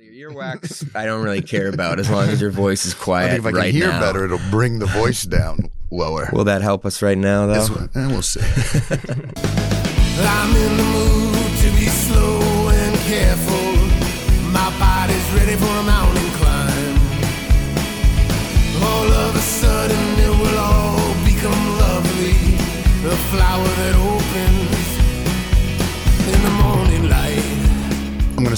[0.00, 3.28] Your earwax, I don't really care about as long as your voice is I quiet
[3.30, 4.00] think if I can right hear now.
[4.00, 6.30] better, it'll bring the voice down lower.
[6.32, 7.54] Will that help us right now, though?
[7.54, 8.40] This one- eh, we'll see.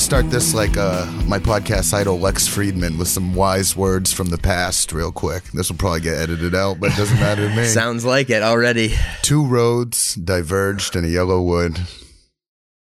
[0.02, 4.36] start this like uh, my podcast idol Lex Fridman with some wise words from the
[4.36, 5.44] past, real quick.
[5.54, 7.64] This will probably get edited out, but it doesn't matter to me.
[7.68, 8.94] Sounds like it already.
[9.22, 11.78] Two roads diverged in a yellow wood,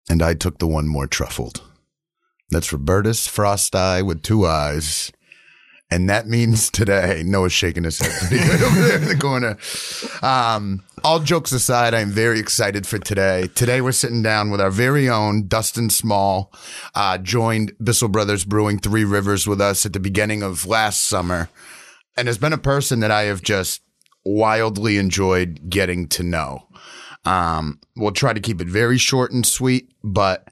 [0.09, 1.61] and I took the one more truffled.
[2.49, 5.11] That's Robertus Frost Eye with two eyes.
[5.89, 9.57] And that means today, Noah's shaking his head over there in the corner.
[10.21, 13.47] Um, all jokes aside, I'm very excited for today.
[13.55, 16.51] Today, we're sitting down with our very own Dustin Small,
[16.95, 21.49] uh, joined Bissell Brothers Brewing Three Rivers with us at the beginning of last summer,
[22.17, 23.81] and has been a person that I have just
[24.25, 26.67] wildly enjoyed getting to know.
[27.23, 30.49] Um, we'll try to keep it very short and sweet, but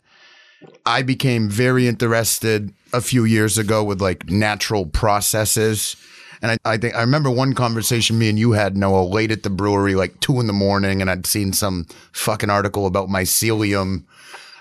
[0.86, 5.96] I became very interested a few years ago with like natural processes.
[6.42, 9.44] And I, I think I remember one conversation me and you had, Noah, late at
[9.44, 14.04] the brewery, like two in the morning, and I'd seen some fucking article about mycelium.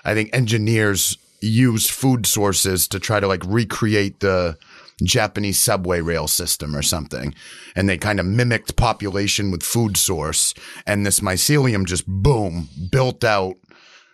[0.03, 4.57] I think engineers use food sources to try to like recreate the
[5.03, 7.35] Japanese subway rail system or something.
[7.75, 10.53] And they kind of mimicked population with food source.
[10.85, 13.55] And this mycelium just boom, built out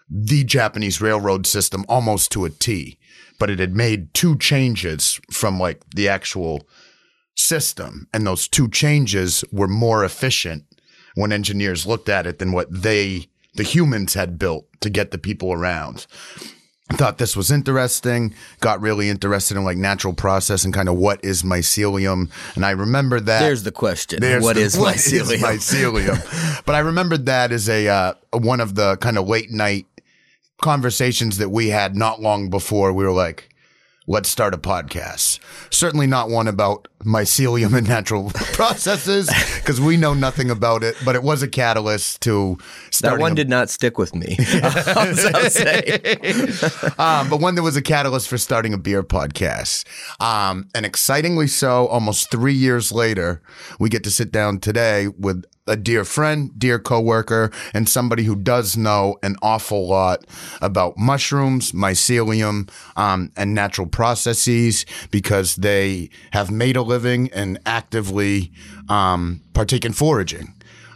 [0.10, 2.98] the Japanese railroad system almost to a T,
[3.42, 6.62] but it had made two changes from like the actual
[7.34, 8.08] system.
[8.14, 10.64] And those two changes were more efficient
[11.16, 15.18] when engineers looked at it than what they, the humans had built to get the
[15.18, 16.06] people around.
[16.92, 20.98] I thought this was interesting, got really interested in like natural process and kind of
[20.98, 22.30] what is mycelium.
[22.54, 23.40] And I remember that.
[23.40, 24.20] There's the question.
[24.20, 25.38] There's what the- is what is mycelium?
[25.40, 26.66] mycelium?
[26.66, 29.88] but I remembered that as a uh, one of the kind of late night
[30.62, 32.94] conversations that we had not long before.
[32.94, 33.50] We were like,
[34.08, 35.40] let's start a podcast.
[35.70, 41.16] Certainly not one about mycelium and natural processes because we know nothing about it, but
[41.16, 42.58] it was a catalyst to
[43.02, 44.38] that one a- did not stick with me.
[46.98, 49.86] Um, but one that was a catalyst for starting a beer podcast.
[50.22, 53.42] Um, and excitingly so, almost three years later,
[53.80, 58.36] we get to sit down today with a dear friend, dear coworker, and somebody who
[58.36, 60.26] does know an awful lot
[60.62, 68.52] about mushrooms, mycelium, um, and natural processes because they have made a living and actively
[68.90, 70.54] um, partake in foraging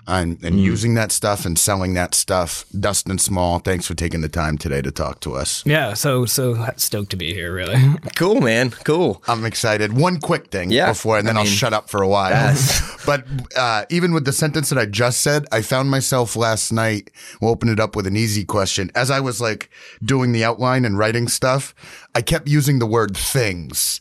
[0.08, 2.64] and, and using that stuff and selling that stuff.
[2.80, 5.64] Dustin Small, thanks for taking the time today to talk to us.
[5.66, 7.76] Yeah, so so stoked to be here, really.
[8.16, 8.70] cool, man.
[8.84, 9.24] Cool.
[9.28, 9.94] I'm excited.
[9.94, 12.08] One quick thing Yeah, before, and then I I will mean, shut up for a
[12.08, 12.30] while.
[12.30, 12.60] yes.
[13.06, 13.26] but
[13.58, 17.10] uh, even with the sentence that I just said, I found myself last night.
[17.42, 18.92] We'll open it up with an easy question.
[18.94, 19.72] As I was like
[20.04, 21.74] doing the outline and writing stuff,
[22.14, 24.00] I kept using the word things.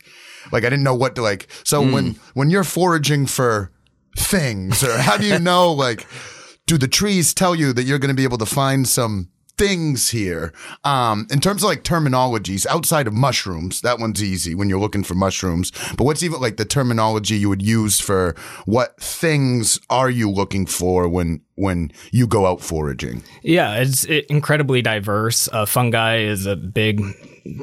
[0.52, 1.48] Like I didn't know what to like.
[1.64, 1.92] So Hmm.
[1.92, 3.70] when when you're foraging for
[4.16, 6.06] things, or how do you know like
[6.66, 10.10] do the trees tell you that you're going to be able to find some things
[10.10, 10.52] here
[10.84, 15.04] um in terms of like terminologies outside of mushrooms that one's easy when you're looking
[15.04, 18.34] for mushrooms but what's even like the terminology you would use for
[18.66, 24.26] what things are you looking for when when you go out foraging yeah, it's it,
[24.26, 25.48] incredibly diverse.
[25.52, 27.02] Uh, fungi is a big,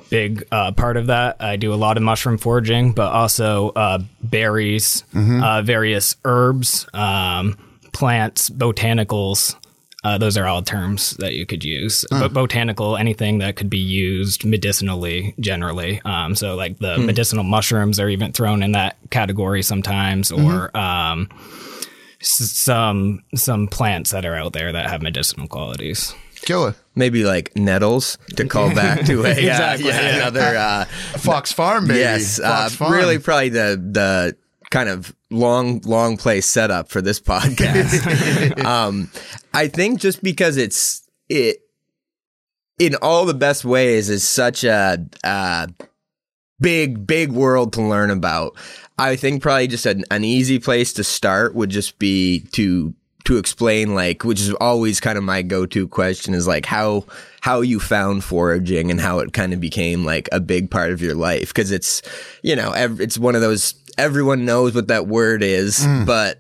[0.10, 1.38] big uh, part of that.
[1.40, 7.58] I do a lot of mushroom foraging, but also uh, berries, uh, various herbs, um,
[7.94, 9.56] plants, botanicals.
[10.04, 12.06] Uh, those are all terms that you could use.
[12.10, 16.02] But botanical, anything that could be used medicinally, generally.
[16.04, 21.30] Um, so, like the medicinal mushrooms are even thrown in that category sometimes, or um,
[22.20, 26.16] s- some some plants that are out there that have medicinal qualities.
[26.42, 30.16] killer Maybe like nettles to call back to a uh, Exactly, yeah, yeah.
[30.18, 30.86] another uh,
[31.20, 34.36] fox farm baby yes, uh, farm really probably the the
[34.72, 38.66] kind of long long play setup for this podcast.
[38.66, 39.12] um,
[39.54, 41.58] I think just because it's it
[42.80, 45.68] in all the best ways is such a uh,
[46.60, 48.58] big big world to learn about.
[48.98, 52.94] I think probably just an, an easy place to start would just be to
[53.26, 57.06] to explain like which is always kind of my go-to question is like how
[57.42, 61.02] how you found foraging and how it kind of became like a big part of
[61.02, 62.02] your life because it's
[62.42, 66.40] you know ev- it's one of those everyone knows what that word is but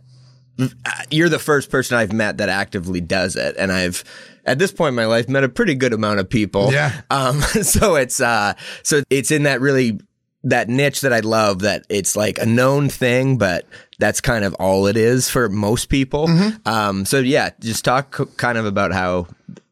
[0.59, 0.65] uh,
[1.09, 4.03] you're the first person I've met that actively does it and I've
[4.45, 7.01] at this point in my life met a pretty good amount of people Yeah.
[7.09, 8.53] um so it's uh
[8.83, 9.99] so it's in that really
[10.43, 13.67] that niche that I love that it's like a known thing, but
[13.99, 16.27] that's kind of all it is for most people.
[16.27, 16.67] Mm-hmm.
[16.67, 19.27] Um, so yeah, just talk c- kind of about how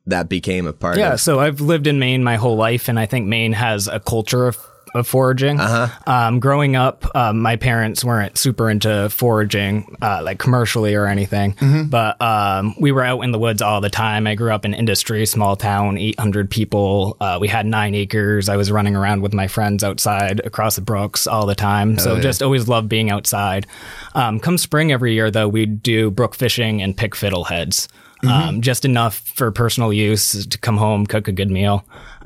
[0.06, 3.00] that became a part Yeah, of so I've lived in Maine my whole life, and
[3.00, 4.60] I think Maine has a culture of,
[4.96, 5.60] of foraging.
[5.60, 5.88] Uh-huh.
[6.08, 11.56] Um, growing up, um, my parents weren't super into foraging, uh, like commercially or anything,
[11.90, 14.28] but um, we were out in the woods all the time.
[14.28, 17.18] I grew up in Industry, small town, 800 people.
[17.20, 18.50] Uh, we had nine acres.
[18.50, 21.98] I was running around with my friends outside across the brooks all the time.
[21.98, 23.68] So just always loved being outside.
[24.16, 27.88] Um, come spring every year, though, we'd do brook fishing and pick fiddleheads
[28.28, 31.86] um, just enough for personal use to come home, cook a good meal.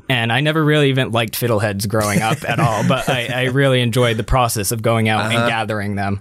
[0.09, 3.81] And I never really even liked fiddleheads growing up at all, but I, I really
[3.81, 6.19] enjoyed the process of going out and gathering them.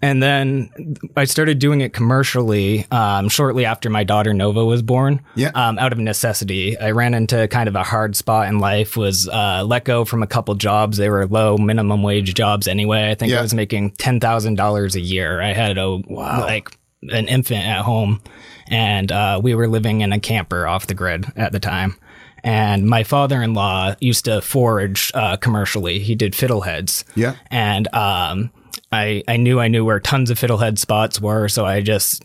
[0.00, 5.22] And then I started doing it commercially um, shortly after my daughter Nova was born.
[5.34, 5.50] Yeah.
[5.54, 8.98] Um, out of necessity, I ran into kind of a hard spot in life.
[8.98, 10.98] Was uh, let go from a couple jobs.
[10.98, 13.10] They were low minimum wage jobs anyway.
[13.10, 13.38] I think Yeah.
[13.38, 15.40] I was making ten thousand dollars a year.
[15.40, 16.68] I had a like
[17.10, 18.20] an infant at home,
[18.68, 21.96] and uh, we were living in a camper off the grid at the time.
[22.44, 25.98] And my father-in-law used to forage uh, commercially.
[25.98, 27.02] He did fiddleheads.
[27.16, 27.36] Yeah.
[27.50, 28.50] And um,
[28.92, 32.24] I I knew I knew where tons of fiddlehead spots were, so I just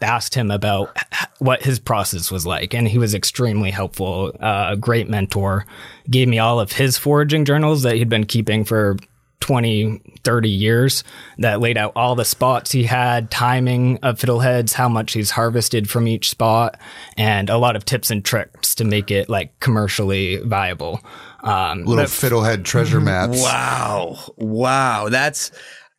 [0.00, 0.96] asked him about
[1.38, 4.32] what his process was like, and he was extremely helpful.
[4.40, 5.66] Uh, a great mentor.
[6.10, 8.96] Gave me all of his foraging journals that he'd been keeping for
[9.40, 11.02] 20, 30 years
[11.38, 15.88] that laid out all the spots he had, timing of fiddleheads, how much he's harvested
[15.90, 16.78] from each spot,
[17.16, 21.00] and a lot of tips and tricks to make it like commercially viable.
[21.42, 23.42] Um, Little but- fiddlehead treasure maps.
[23.42, 24.18] Wow.
[24.36, 25.08] Wow.
[25.08, 25.50] That's,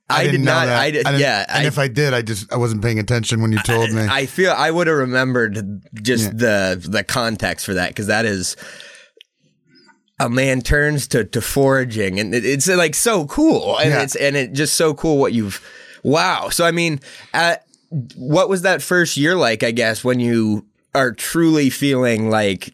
[0.07, 0.69] I, did didn't that.
[0.69, 1.45] I did, didn't- yeah.
[1.47, 4.01] And I, if I did, I just I wasn't paying attention when you told me.
[4.09, 8.55] I feel I would have remembered just the the context for that because that is
[10.25, 14.01] a man turns to to foraging and it, it's like so cool and Yeah.
[14.03, 15.59] it's and it just so cool what you've
[16.03, 16.49] wow.
[16.49, 16.99] So I mean,
[17.33, 17.55] uh,
[18.15, 19.63] what was that first year like?
[19.63, 20.65] I guess when you
[20.95, 22.73] are truly feeling like.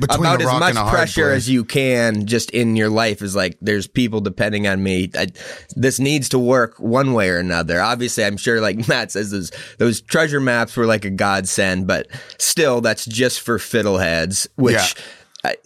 [0.00, 1.36] About as much and a hard pressure place.
[1.36, 5.28] as you can just in your life is like there's people depending on me I,
[5.76, 9.52] this needs to work one way or another obviously i'm sure like matt says those
[9.78, 12.06] those treasure maps were like a godsend but
[12.38, 15.02] still that's just for fiddleheads which Yeah.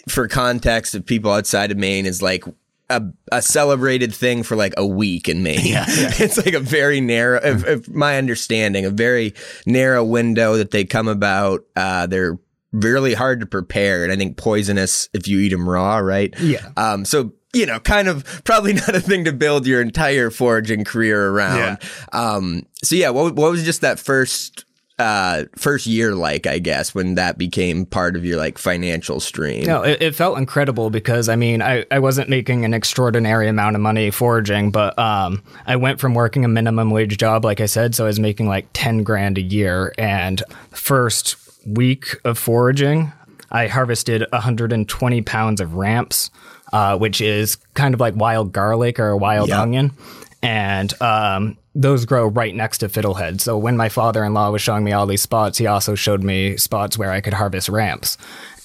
[0.09, 2.45] For context of people outside of maine is like
[2.89, 3.03] a,
[3.33, 5.59] a celebrated thing for like a week in Maine.
[5.65, 9.35] it's like a very narrow, if, if my understanding, a very
[9.67, 11.65] narrow window that they come about.
[11.75, 12.39] Uh, they're
[12.73, 16.35] really hard to prepare, and I think poisonous if you eat them raw, right?
[16.39, 16.69] Yeah.
[16.77, 17.05] Um.
[17.05, 21.31] So you know, kind of probably not a thing to build your entire foraging career
[21.31, 21.79] around.
[22.13, 22.67] Um.
[22.85, 24.66] So yeah, what what was just that first
[24.99, 29.65] uh first year like i guess when that became part of your like financial stream
[29.65, 33.77] No, it, it felt incredible because I mean, I, I wasn't making an extraordinary amount
[33.77, 37.67] of money foraging, but um, I went from working a minimum wage job, like I
[37.67, 39.93] said, so I was making like 10 grand a year.
[39.99, 43.13] And first week of foraging,
[43.51, 46.31] I harvested 120 pounds of ramps,
[46.73, 49.61] uh, which is kind of like wild garlic or a wild Yeah.
[49.61, 49.93] onion.
[50.43, 53.41] And um, those grow right next to fiddlehead.
[53.41, 56.23] So when my father in law was showing me all these spots, he also showed
[56.25, 58.17] me spots where I could harvest ramps.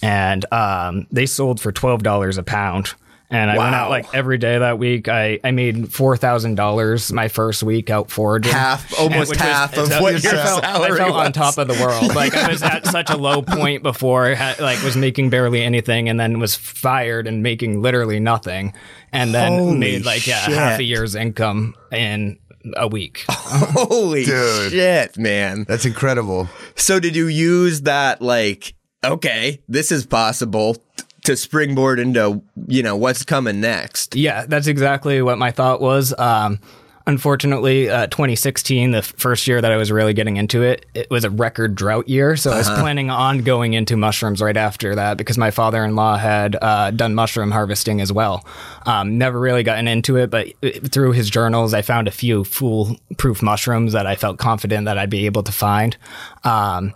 [0.01, 2.93] And um, they sold for $12 a pound.
[3.29, 5.07] And I went out like every day that week.
[5.07, 8.51] I, I made four thousand dollars my first week out foraging.
[8.51, 11.69] Half- almost which was- of what I your felt, I salary felt on top of
[11.69, 12.13] the world.
[12.13, 16.09] Like I was at such a low point before, had, like was making barely anything,
[16.09, 18.73] and then was fired and making literally nothing,
[19.13, 22.37] and then Holy made like yeah half a year's income in
[22.75, 23.23] a week.
[23.29, 24.71] holy Dude.
[24.71, 26.49] shit man That's incredible.
[26.75, 30.77] So did you use that like okay, this is possible
[31.23, 34.15] to springboard into, you know, what's coming next?
[34.15, 36.13] Yeah, that's exactly what my thought was.
[36.17, 36.59] Um,
[37.07, 41.23] unfortunately, uh, 2016, the first year that I was really getting into it, it was
[41.23, 42.35] a record drought year.
[42.35, 45.95] So I was planning on going into mushrooms right after that because my father in
[45.95, 48.45] law had uh, done mushroom harvesting as well.
[48.85, 52.43] Um, never really gotten into it, but uh, through his journals, I found a few
[52.43, 55.95] foolproof mushrooms that I felt confident that I'd be able to find.
[56.43, 56.93] Um,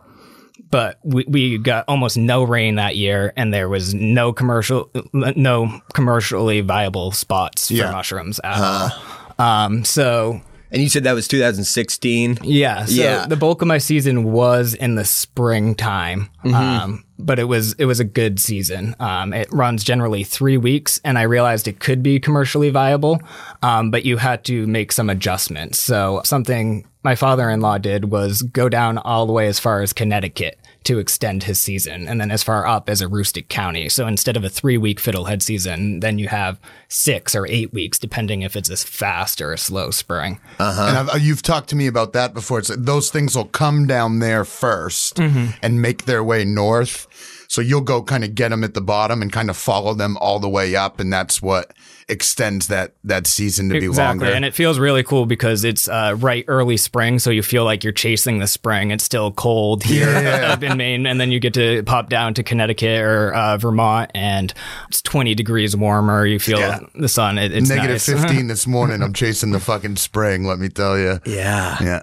[0.71, 5.79] but we, we got almost no rain that year and there was no commercial no
[5.93, 7.91] commercially viable spots for Yeah.
[7.91, 8.89] mushrooms at all
[9.39, 12.39] um so And you said that was 2016.
[12.43, 13.25] yeah so Yeah.
[13.27, 17.99] the bulk of my season was in the springtime um but it was it was
[17.99, 22.19] a good season um it runs generally three weeks and i realized it could be
[22.19, 23.21] commercially viable
[23.63, 28.67] um but you had to make some adjustments so something my father-in-law did was go
[28.67, 32.43] down all the way as far as connecticut to extend his season, and then as
[32.43, 33.89] far up as Aroostook County.
[33.89, 37.99] So instead of a three week fiddlehead season, then you have six or eight weeks,
[37.99, 40.39] depending if it's a fast or a slow spring.
[40.59, 40.85] Uh-huh.
[40.87, 42.59] And I've, uh, you've talked to me about that before.
[42.59, 45.45] It's those things will come down there 1st mm-hmm.
[45.61, 47.07] and make their way north.
[47.55, 50.17] So you'll go kind of get them at the bottom and kind of follow them
[50.19, 51.71] all the way up, and that's what
[52.09, 54.35] extends that that season to be Exactly, longer.
[54.35, 57.81] and it feels really cool because it's uh, right early spring, so you feel like
[57.81, 58.91] you're chasing the spring.
[58.91, 60.51] It's still cold here Yeah.
[60.51, 64.11] up in Maine, and then you get to pop down to Connecticut or uh, Vermont,
[64.13, 64.53] and
[64.89, 66.25] it's 20 degrees warmer.
[66.25, 66.79] You feel Yeah.
[66.93, 67.37] the sun.
[67.37, 68.05] It, it's Negative nice.
[68.27, 69.01] 15 this morning.
[69.01, 71.21] I'm chasing the fucking spring, let me tell you.
[71.25, 71.77] Yeah.
[71.81, 72.01] Yeah.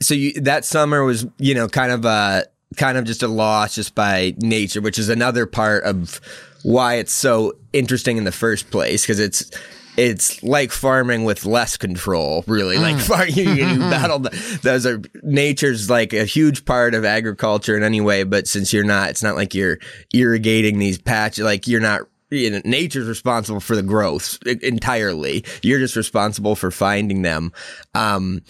[0.00, 2.44] so you, that summer was you know kind of a
[2.76, 6.20] kind of just a loss just by nature which is another part of
[6.62, 9.50] why it's so interesting in the first place because it's
[9.96, 15.00] it's like farming with less control really like far you, you battle the, those are
[15.22, 19.22] nature's like a huge part of agriculture in any way but since you're not it's
[19.22, 19.78] not like you're
[20.12, 25.44] irrigating these patches like you're not you know, nature's responsible for the growth entirely.
[25.62, 27.52] You're just responsible for finding them.
[27.94, 28.42] Um,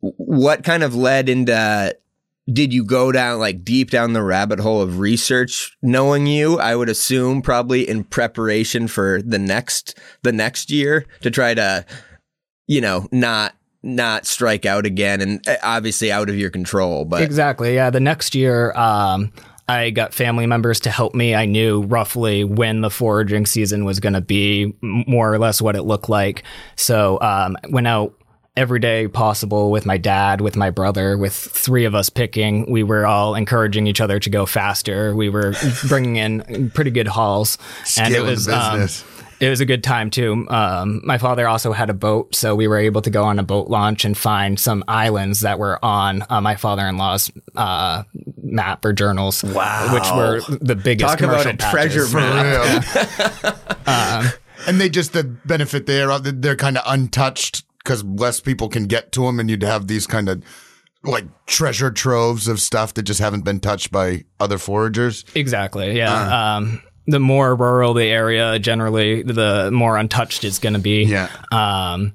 [0.00, 1.96] what kind of led into
[2.52, 6.74] did you go down like deep down the rabbit hole of research knowing you i
[6.74, 11.84] would assume probably in preparation for the next the next year to try to
[12.66, 17.22] you know not not strike out again and uh, obviously out of your control but
[17.22, 17.74] Exactly.
[17.74, 17.90] Yeah.
[17.90, 19.32] The next year, um,
[19.68, 21.34] I got family members to help me.
[21.34, 25.76] I knew roughly when the foraging season was going to be, more or less what
[25.76, 26.42] it looked like.
[26.76, 28.19] So um, went out
[28.56, 32.70] every day possible with my dad, with my brother, with three of us picking.
[32.70, 35.14] We were all encouraging each other to go faster.
[35.14, 35.54] We were
[35.88, 37.58] bringing in pretty good hauls,
[37.98, 38.88] and it Scaling was um,
[39.40, 40.46] it was a good time too.
[40.48, 43.42] Um, my father also had a boat, so we were able to go on a
[43.42, 48.02] boat launch and find some islands that were on uh, my father-in-law's uh,
[48.42, 49.42] map or journals.
[49.42, 49.94] Wow.
[49.94, 52.10] which were the biggest talk about commercial a patches.
[52.10, 52.84] treasure map
[53.86, 54.32] Real.
[54.66, 58.86] and they just the benefit there, uh, they're kind of untouched because less people can
[58.86, 60.42] get to them, and you'd have these kind of
[61.02, 65.24] like treasure troves of stuff that just haven't been touched by other foragers.
[65.34, 65.96] Exactly.
[65.96, 66.56] Yeah.
[66.56, 71.04] Um, the more rural the area, generally, the more untouched it's going to be.
[71.04, 71.28] Yeah.
[71.50, 72.14] Um,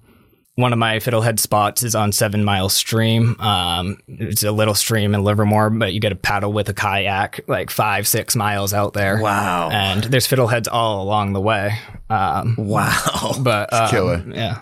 [0.56, 3.38] one of my fiddlehead spots is on Seven Mile Stream.
[3.42, 7.42] Um, it's a little stream in Livermore, but you get to paddle with a kayak
[7.48, 9.20] like five, six miles out there.
[9.22, 9.70] Wow.
[9.70, 11.78] And there's fiddleheads all along the way.
[12.10, 14.24] Um, wow but um, killer.
[14.28, 14.62] Yeah.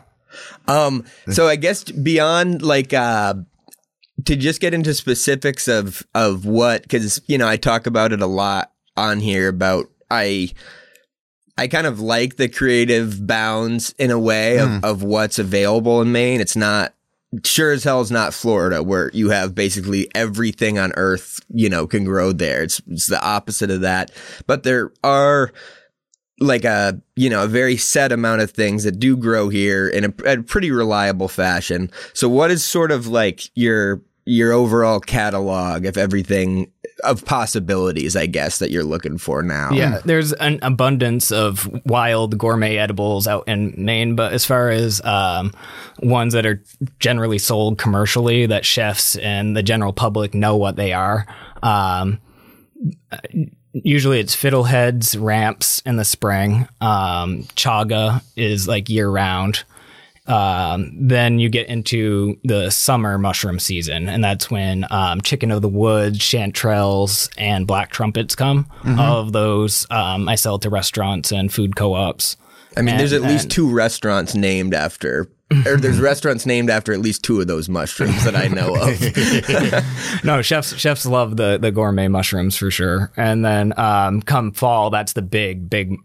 [0.68, 3.36] Um, so I guess beyond like uh
[4.26, 8.22] to just get into specifics of of what cuz you know I talk about it
[8.22, 10.52] a lot on here about I
[11.58, 16.12] I kind of like the creative bounds in a way of, of what's available in
[16.12, 16.42] Maine.
[16.42, 16.94] It's not
[17.44, 21.88] sure as hell is not Florida where you have basically everything on earth, you know,
[21.88, 22.64] can grow there.
[22.64, 24.12] It's it's the opposite of that.
[24.48, 25.52] But there are
[26.40, 30.06] like a you know a very set amount of things that do grow here in
[30.06, 31.92] a, a pretty reliable fashion.
[32.14, 36.72] So what is sort of like your your overall catalog of everything
[37.04, 39.72] of possibilities, I guess, that you're looking for now?
[39.72, 45.04] Yeah, there's an abundance of wild gourmet edibles out in Maine, but as far as
[45.04, 45.52] um,
[46.02, 46.64] ones that are
[47.00, 51.26] generally sold commercially, that chefs and the general public know what they are,
[51.62, 52.20] um,
[53.74, 56.68] usually it's fiddleheads, ramps in the spring.
[56.82, 59.64] Um, chaga is like year round.
[60.26, 65.62] Um, then you get into the summer mushroom season, and that's when um, chicken of
[65.62, 68.70] the woods, chanterelles, and black trumpets come.
[68.86, 72.38] All of those um, I sell to restaurants and food co-ops.
[72.78, 75.28] I mean, there's at And- least two restaurants named after,
[75.68, 80.24] or there's restaurants named after at least two of those mushrooms that I know of.
[80.24, 84.90] no chefs chefs love the the gourmet mushrooms for sure and then um come fall
[84.90, 85.96] that's the big big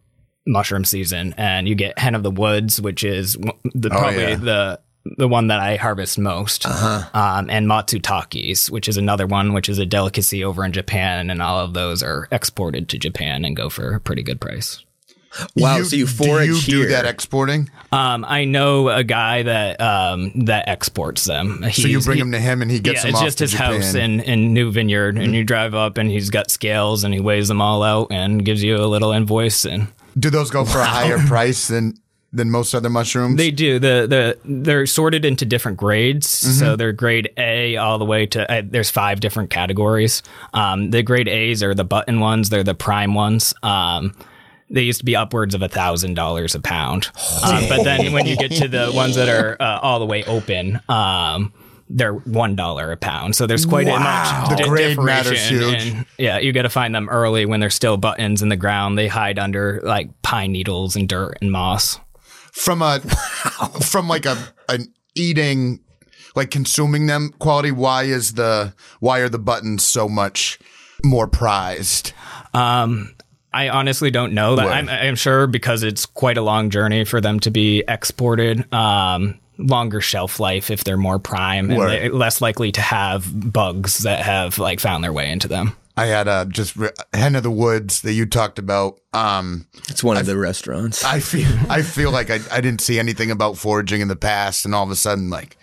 [0.47, 3.37] mushroom season and you get hen of the woods which is
[3.75, 4.37] the, probably yeah.
[4.37, 4.81] the
[5.17, 7.09] the one that I harvest most, uh-huh.
[7.19, 11.41] um, and matsutakis, which is another one, which is a delicacy over in Japan, and
[11.41, 14.85] all of those are exported to Japan and go for a pretty good price.
[15.57, 17.71] Wow, so you forage do you do that exporting?
[17.93, 21.65] Um, I know a guy that um, that exports them.
[21.73, 23.45] So you bring them to him and he gets yeah, them it's off just to
[23.45, 23.73] his Japan.
[23.75, 27.21] house in, in New Vineyard, and you drive up, and he's got scales, and he
[27.21, 30.79] weighs them all out, and gives you a little invoice, and Do those go for
[30.81, 31.95] a higher price than
[32.31, 33.37] than most other mushrooms?
[33.39, 36.53] they do the the they're sorted into different grades, Mm-hmm.
[36.59, 40.23] so they're grade A all the way to uh, there's five different categories.
[40.53, 43.55] Um, the grade A's are the button ones, they're the prime ones.
[43.63, 44.15] Um,
[44.71, 47.09] they used to be upwards of a thousand dollars a pound,
[47.45, 50.25] um, but then when you get to the ones that are uh, all the way
[50.25, 51.53] open, um,
[51.89, 53.35] they're one dollar a pound.
[53.35, 55.87] So there's quite a much The di- grade matters huge.
[55.87, 58.99] in- yeah, you got to find them early when they're still buttons in the ground.
[58.99, 61.99] They hide under like pine needles and dirt and moss.
[62.53, 63.01] from a
[63.81, 64.37] from like a
[64.69, 65.81] an eating
[66.37, 70.59] like consuming them quality why is the why are the buttons so much
[71.05, 72.13] more prized
[72.55, 73.15] Um,
[73.53, 74.69] I honestly don't know that.
[74.69, 78.71] I'm, I'm sure because it's quite a long journey for them to be exported.
[78.73, 81.91] Um, longer shelf life if they're more prime and Word.
[81.91, 85.77] they're less likely to have bugs that have like found their way into them.
[85.97, 90.05] i had a just re- hen of the woods that you talked about um It's
[90.05, 91.03] one of the restaurants.
[91.03, 94.65] i feel i feel like I, I didn't see anything about foraging in the past
[94.65, 95.57] and all of a sudden like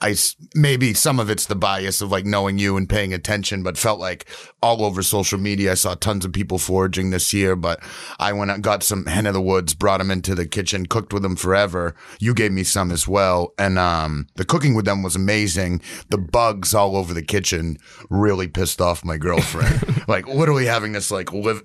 [0.00, 0.14] I
[0.54, 3.98] maybe some of it's the bias of like knowing you and paying attention, but felt
[3.98, 4.28] like
[4.62, 7.56] all over social media I saw tons of people foraging this year.
[7.56, 7.80] But
[8.18, 11.14] I went and got some hen of the woods, brought them into the kitchen, cooked
[11.14, 11.94] with them forever.
[12.20, 15.80] You gave me some as well, and um, the cooking with them was amazing.
[16.10, 17.78] The bugs all over the kitchen
[18.10, 20.04] really pissed off my girlfriend.
[20.08, 21.62] like literally having this like live,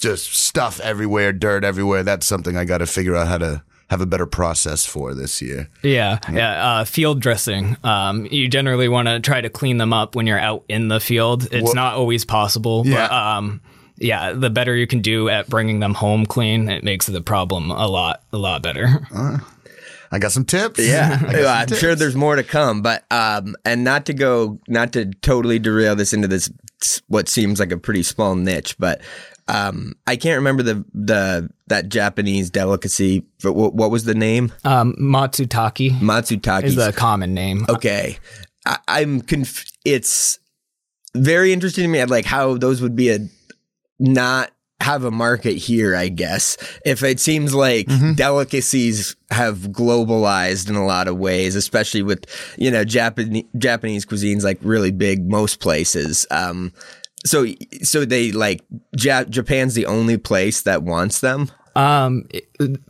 [0.00, 2.02] just stuff everywhere, dirt everywhere.
[2.02, 5.40] That's something I got to figure out how to have a better process for this
[5.40, 5.68] year.
[5.82, 6.68] Yeah, yeah.
[6.78, 7.76] Uh, field dressing.
[7.84, 10.98] Um, you generally want to try to clean them up when you're out in the
[11.00, 11.44] field.
[11.52, 13.36] It's Wha- not always possible, but Yeah.
[13.36, 13.60] um,
[13.98, 17.70] yeah, the better you can do at bringing them home clean, it makes the problem
[17.70, 19.06] a lot, a lot better.
[20.12, 20.78] I got some tips.
[20.80, 21.80] Yeah, I got Well, some I'm tips.
[21.80, 25.96] sure there's more to come, but um, and not to go, not to totally derail
[25.96, 26.50] this into this
[27.08, 29.00] what seems like a pretty small niche, but
[29.48, 33.24] um, I can't remember the the that Japanese delicacy.
[33.42, 34.52] But what, what was the name?
[34.64, 36.64] Um, Matsutake Matsutake.
[36.64, 37.64] is the common name.
[37.68, 38.18] Okay,
[38.64, 40.38] I, I'm conf- It's
[41.14, 43.18] very interesting to me, like how those would be a
[43.98, 44.50] not
[44.80, 45.96] have a market here.
[45.96, 52.02] I guess if it seems like delicacies have globalized in a lot of ways, especially
[52.02, 52.24] with
[52.58, 56.26] you know Japanese Japanese cuisines like really big most places.
[56.30, 56.72] Um,
[57.24, 57.46] so
[57.82, 58.62] so they like
[58.98, 61.50] ja- Japan's the only place that wants them.
[61.74, 62.26] Um,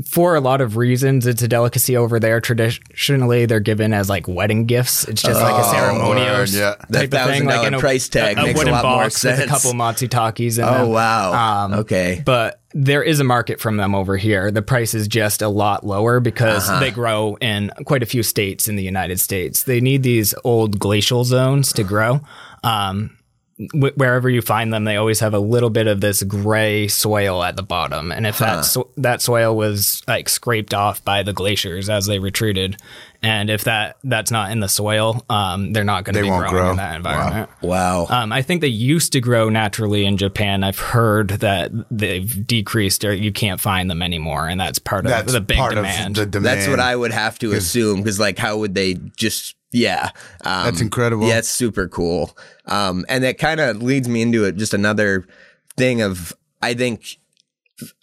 [0.05, 2.41] for a lot of reasons, it's a delicacy over there.
[2.41, 5.09] Traditionally, they're given as like wedding gifts.
[5.09, 6.77] It's just like a ceremonial word, yeah.
[6.91, 9.03] That type of thing, like in a, price tag a, a makes a lot more
[9.03, 10.89] box with a couple matsutakis in Oh them.
[10.91, 11.65] wow!
[11.65, 14.53] Um, okay, But there is a market from them over here.
[14.53, 16.79] The price is just a lot lower because Uh-huh.
[16.79, 19.65] they grow in quite a few states in the United States.
[19.65, 22.21] They need these old glacial zones to grow.
[22.63, 23.16] Um,
[23.73, 27.57] wherever you find them, they always have a little bit of this gray soil at
[27.57, 28.13] the bottom.
[28.13, 32.19] And if that so- that soil was like scraped off by the glaciers as they
[32.19, 32.77] retreated,
[33.23, 36.31] and if that that's not in the soil, um, they're not going to They be
[36.31, 36.71] won't growing grow.
[36.73, 37.51] in that environment.
[37.63, 38.07] wow.
[38.11, 40.63] Um, I think they used to grow naturally in Japan.
[40.63, 45.11] I've heard that they've decreased or you can't find them anymore, and that's part of
[45.11, 46.19] That's the big part demand.
[46.19, 46.59] of the demand.
[46.61, 49.56] That's what I would have to assume because, like, how would they just?
[49.73, 50.11] Yeah,
[50.45, 51.29] um, That's incredible.
[51.29, 52.37] Yeah, it's super cool.
[52.67, 54.57] Um, and that kind of leads me into it.
[54.57, 55.27] Just another
[55.77, 57.19] thing of I think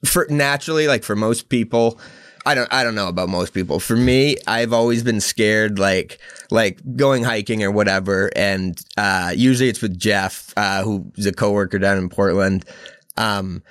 [0.05, 1.99] for naturally, like for most people.
[2.45, 3.79] I don't I don't know about most people.
[3.79, 6.19] For me, I've always been scared like
[6.51, 11.79] like going hiking or whatever and uh usually it's with Jeff uh who's a coworker
[11.79, 12.65] down in Portland.
[13.15, 13.63] Um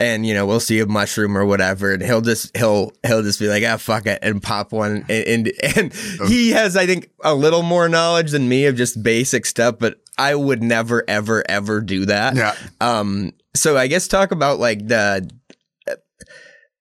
[0.00, 3.38] and you know we'll see a mushroom or whatever and he'll just he'll he'll just
[3.38, 5.92] be like ah fuck it and pop one and and, and
[6.28, 10.00] he has i think a little more knowledge than me of just basic stuff but
[10.18, 12.54] i would never ever ever do that Yeah.
[12.80, 15.28] um so i guess talk about like the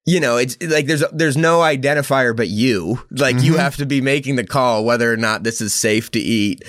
[0.05, 4.01] you know it's like there's there's no identifier but you like you have to be
[4.01, 6.63] making the call whether or not this is safe to eat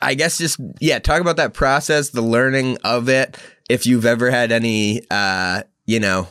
[0.00, 3.36] I guess just yeah, talk about that process, the learning of it.
[3.68, 6.28] If you've ever had any, uh, you know,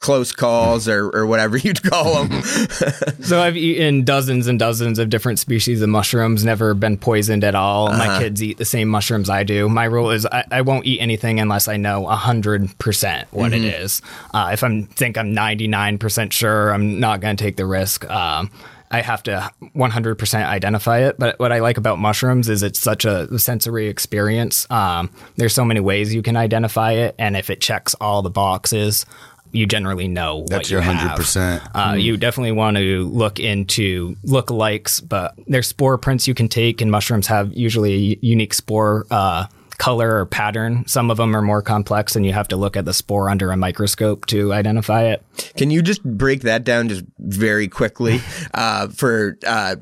[0.00, 2.42] close calls or or whatever you'd call them.
[3.22, 7.54] so I've eaten dozens and dozens of different species of mushrooms, never been poisoned at
[7.54, 7.88] all.
[7.88, 7.98] Uh-huh.
[7.98, 9.68] My kids eat the same mushrooms I do.
[9.68, 13.64] My rule is I, I won't eat anything unless I know hundred percent what Mm-hmm.
[13.64, 14.02] it is.
[14.34, 17.66] Uh, if I'm think I'm ninety nine percent sure, I'm not going to take the
[17.66, 18.04] risk.
[18.10, 18.50] Um,
[18.92, 21.18] I have to 100% identify it.
[21.18, 24.70] But what I like about mushrooms is it's such a sensory experience.
[24.70, 28.30] Um, there's so many ways you can identify it, and if it checks all the
[28.30, 29.06] boxes,
[29.50, 31.70] you generally know what That's you your 100%.
[31.74, 36.80] Uh, You definitely want to look into lookalikes, but there's spore prints you can take,
[36.80, 39.46] and mushrooms have usually a unique spore uh,
[39.82, 40.84] color or pattern.
[40.86, 43.50] Some of them are more complex, and you have to look at the spore under
[43.50, 45.24] a microscope to identify it.
[45.56, 48.20] Can you just break that down just very quickly
[48.54, 49.74] uh, for uh,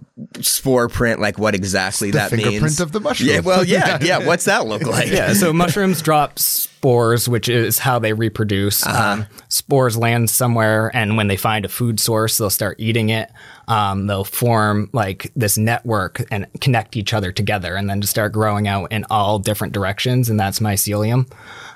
[0.48, 2.80] spore print, like what exactly that fingerprint means?
[2.80, 3.28] of the mushroom.
[3.28, 4.26] Yeah, well, yeah, yeah.
[4.26, 5.08] What's that look like?
[5.08, 8.86] Yeah, so mushrooms drop spores, which is how they reproduce.
[8.86, 13.30] Um, spores land somewhere, and when they find a food source, they'll start eating it.
[13.68, 18.32] Um, they'll form like this network and connect each other together, and then just start
[18.32, 20.28] growing out in all different directions.
[20.28, 21.30] And that's mycelium.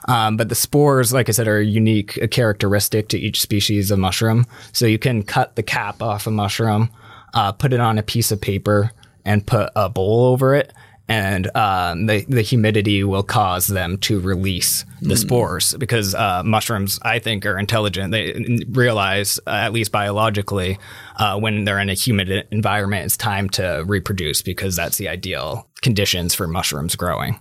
[0.09, 3.99] Um, but the spores, like I said, are unique a characteristic to each species of
[3.99, 4.47] mushroom.
[4.73, 6.91] So you can cut the cap off a mushroom,
[7.35, 8.93] uh, put it on a piece of paper,
[9.25, 10.73] and put a bowl over it.
[11.07, 16.99] And um, the the humidity will cause them to release the spores because uh, mushrooms,
[17.03, 18.11] I think, are intelligent.
[18.11, 20.79] They realize, uh, at least biologically,
[21.17, 25.69] uh, when they're in a humid environment, it's time to reproduce because that's the ideal
[25.85, 27.39] conditions for mushrooms growing.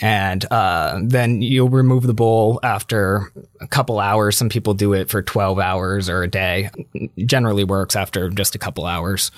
[0.00, 4.36] And uh, then you'll remove the bowl after a couple hours.
[4.36, 6.70] Some people do it for 12 hours or a day.
[7.18, 9.32] Generally works after just a couple hours.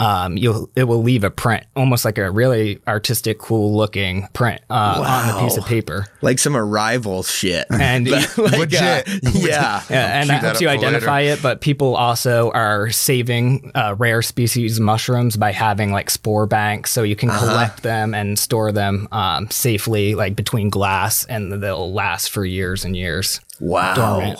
[0.00, 4.62] Um, you'll it will leave a print, almost like a really artistic, cool looking print
[4.70, 6.06] uh, on the piece of paper.
[6.22, 7.66] like some arrival shit.
[7.70, 8.82] And Like, Legit.
[9.08, 9.82] uh, yeah.
[9.90, 11.42] Yeah, and Keep that helps you up for identify it.
[11.42, 17.02] But people also are saving uh, rare species mushrooms by having like spore banks, so
[17.02, 17.46] you can Uh-huh.
[17.46, 22.84] collect them and store them um, safely, like between glass, and they'll last for years
[22.86, 23.40] and years.
[23.60, 23.94] Wow.
[23.94, 24.38] Dormant.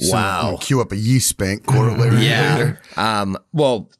[0.00, 0.58] Wow.
[0.60, 2.24] Cue up a yeast bank corollary.
[2.24, 2.76] Yeah.
[2.96, 3.94] Um, well, th-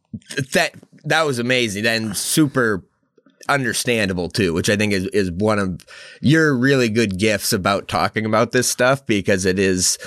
[0.52, 0.74] that
[1.04, 2.84] that was amazing and super
[3.48, 5.84] understandable too, which I think is is one of
[6.20, 9.98] your really good gifts about talking about this stuff because it is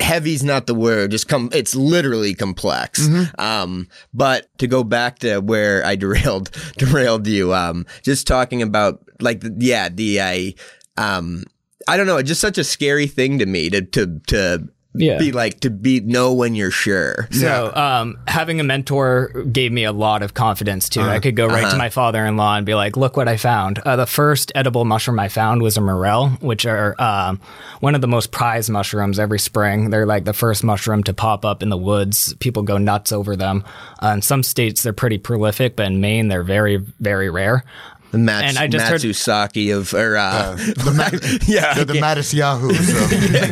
[0.00, 3.06] heavy's not the word just come it's literally complex.
[3.38, 9.00] Um but to go back to where i derailed derailed you um just talking about
[9.20, 10.54] like yeah the i
[10.96, 11.44] um
[11.86, 15.18] i don't know it's just such a scary thing to me to to to Yeah.
[15.18, 19.84] be like to be know when you're sure So, um, having a mentor gave me
[19.84, 21.00] a lot of confidence too.
[21.00, 23.96] I could go right to my father-in-law and be like, "Look what I found." Uh,
[23.96, 27.40] the first edible mushroom I found was a morel, which are um,
[27.80, 29.90] one of the most prized mushrooms every spring.
[29.90, 32.34] They're like the first mushroom to pop up in the woods.
[32.34, 33.64] People go nuts over them.
[34.02, 37.64] Uh, in some states, they're pretty prolific, but in Maine, they're very, very rare.
[38.12, 41.94] The Mats, And I just heard- Matsusaki of or uh, The Ma- yeah They're the
[41.94, 42.72] Mattis Yahoo.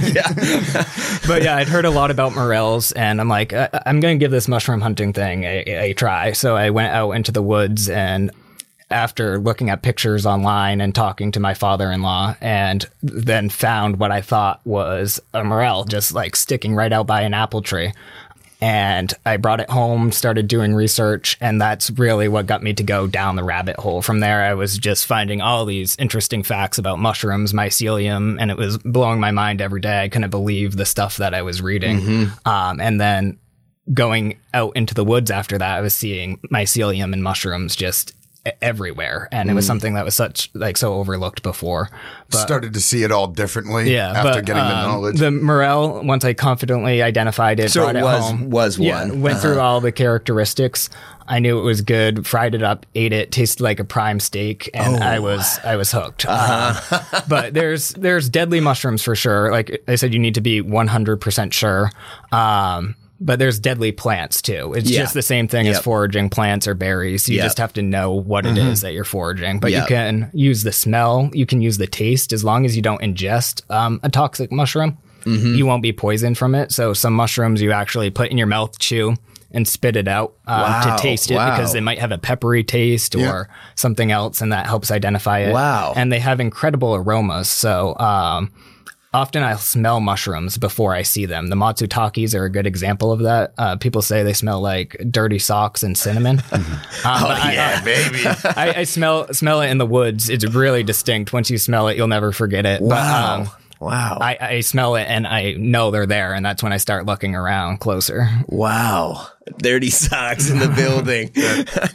[0.01, 1.29] So.
[1.29, 4.23] but yeah, I'd heard a lot about morels, and I'm like, I- I'm going to
[4.23, 6.33] give this mushroom hunting thing a, a try.
[6.33, 8.31] So I went out into the woods and
[8.91, 14.21] after looking at pictures online and talking to my father-in-law and then found what I
[14.21, 17.93] thought was a morel just like sticking right out by an apple tree.
[18.61, 22.83] And I brought it home, started doing research, and that's really what got me to
[22.83, 24.03] go down the rabbit hole.
[24.03, 28.59] From there, I was just finding all these interesting facts about mushrooms, mycelium, and it
[28.59, 30.03] was blowing my mind every day.
[30.03, 31.99] I couldn't believe the stuff that I was reading.
[32.45, 33.39] Um, and then
[33.95, 38.15] going out into the woods after that, I was seeing mycelium and mushrooms just
[38.63, 41.89] everywhere, and it was something that was such like so overlooked before.
[42.31, 45.19] But Started to see it all differently yeah, after but, getting the um, knowledge.
[45.19, 49.01] The morel, once I confidently identified it, So brought it it was- home, was yeah,
[49.09, 49.21] one.
[49.21, 50.89] Went through all the characteristics.
[51.29, 52.27] I knew it was good.
[52.27, 55.93] Fried it up, ate it, tasted like a prime steak, and I was I was
[55.93, 56.27] hooked.
[56.29, 56.75] Uh,
[57.29, 59.53] but there's there's deadly mushrooms for sure.
[59.53, 61.93] Like I said, you need to be 100 percent sure.
[62.33, 64.73] Um, but there's deadly plants too.
[64.77, 65.01] It's Yeah.
[65.01, 67.29] just the same thing as foraging plants or berries.
[67.29, 67.45] You Yep.
[67.45, 69.61] just have to know what it is that you're foraging.
[69.61, 69.83] But Yep.
[69.91, 73.01] you can use the smell, you can use the taste, as long as you don't
[73.03, 74.97] ingest um, a toxic mushroom.
[75.27, 76.73] You won't be poisoned from it.
[76.73, 79.17] So some mushrooms you actually put in your mouth, chew,
[79.53, 80.97] and spit it out um, Wow.
[80.97, 81.51] to taste it Wow.
[81.57, 85.53] because they might have a peppery taste or something else, and that helps identify it.
[85.53, 85.93] Wow.
[85.95, 87.51] And they have incredible aromas.
[87.51, 88.51] So um,
[89.13, 91.49] often I'll smell mushrooms before I see them.
[91.49, 93.53] The matsutakis are a good example of that.
[93.59, 96.43] Uh, people say they smell like dirty socks and cinnamon.
[96.53, 96.65] um,
[97.05, 98.23] oh yeah, baby.
[98.45, 100.29] I, I smell smell it in the woods.
[100.29, 101.33] It's really distinct.
[101.33, 102.81] Once you smell it, you'll never forget it.
[102.81, 106.63] But, wow um, wow I, I smell it and I know they're there, and that's
[106.63, 108.29] when I start looking around closer.
[108.47, 109.27] Wow.
[109.59, 111.31] Dirty socks in the building.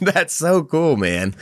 [0.00, 1.34] That's so cool, man.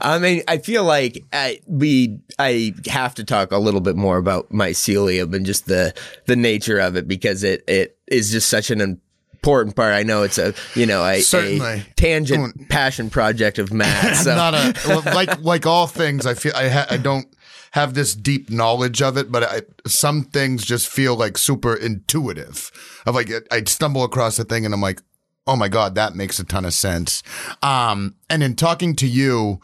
[0.00, 4.16] I mean, I feel like I, we, I have to talk a little bit more
[4.16, 5.94] about mycelium and just the,
[6.26, 9.94] the nature of it because it, it is just such an important part.
[9.94, 14.16] I know it's a, you know, a, a tangent passion project of Matt.
[14.20, 14.34] So.
[14.34, 16.26] not a like like all things.
[16.26, 17.26] I feel I ha, I don't
[17.70, 22.70] have this deep knowledge of it, but I, some things just feel like super intuitive.
[23.06, 25.00] Of like I stumble across a thing and I'm like,
[25.46, 27.22] oh my god, that makes a ton of sense.
[27.62, 29.60] Um, and in talking to you,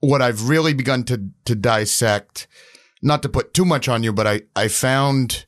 [0.00, 2.46] what I've really begun to to dissect,
[3.02, 5.46] not to put too much on you, but I I found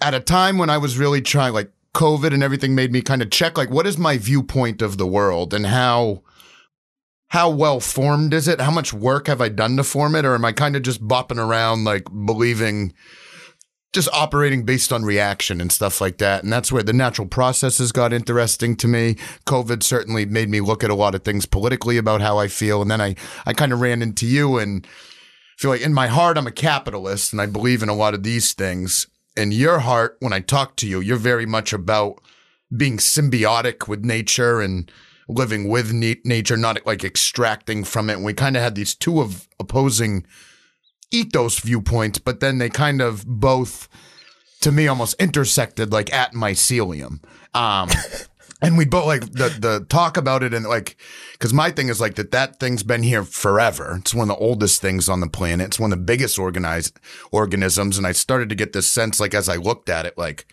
[0.00, 3.22] at a time when I was really trying like COVID and everything made me kind
[3.22, 6.22] of check like what is my viewpoint of the world and how
[7.28, 8.60] how well formed is it?
[8.60, 10.24] How much work have I done to form it?
[10.24, 12.92] Or am I kind of just bopping around like believing,
[13.92, 16.44] just operating based on reaction and stuff like that?
[16.44, 19.16] And that's where the natural processes got interesting to me.
[19.44, 22.80] COVID certainly made me look at a lot of things politically about how I feel.
[22.80, 24.86] And then I, I kind of ran into you and
[25.58, 28.22] feel like in my heart, I'm a capitalist and I believe in a lot of
[28.22, 29.08] these things.
[29.36, 32.22] In your heart, when I talk to you, you're very much about
[32.74, 34.90] being symbiotic with nature and
[35.28, 38.14] living with na- nature, not like extracting from it.
[38.14, 40.24] And we kind of had these two of opposing
[41.10, 43.88] ethos viewpoints, but then they kind of both,
[44.60, 47.20] to me, almost intersected like at mycelium.
[47.54, 47.88] Um,
[48.62, 50.96] and we both like the the talk about it and like
[51.32, 53.96] because my thing is like that that thing's been here forever.
[54.00, 55.66] It's one of the oldest things on the planet.
[55.66, 56.98] It's one of the biggest organized
[57.30, 60.46] organisms, and I started to get this sense like as I looked at it, like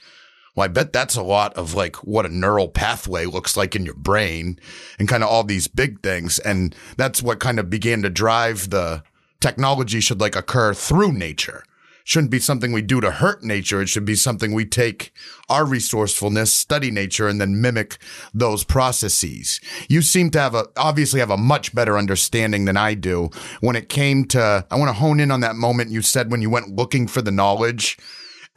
[0.56, 3.86] well, I bet that's a lot of like what a neural pathway looks like in
[3.86, 4.60] your brain
[5.00, 6.38] and kind of all these big things.
[6.40, 9.04] And that's what kind of began to drive the
[9.42, 11.64] technology should like occur through nature.
[12.06, 13.82] Shouldn't be something we do to hurt nature.
[13.82, 15.14] It should be something we take
[15.50, 17.98] our resourcefulness, study nature, and then mimic
[18.34, 19.62] those processes.
[19.88, 23.30] You seem to have a, obviously have a much better understanding than I do
[23.62, 26.42] when it came to, I want to hone in on that moment you said when
[26.42, 27.98] you went looking for the knowledge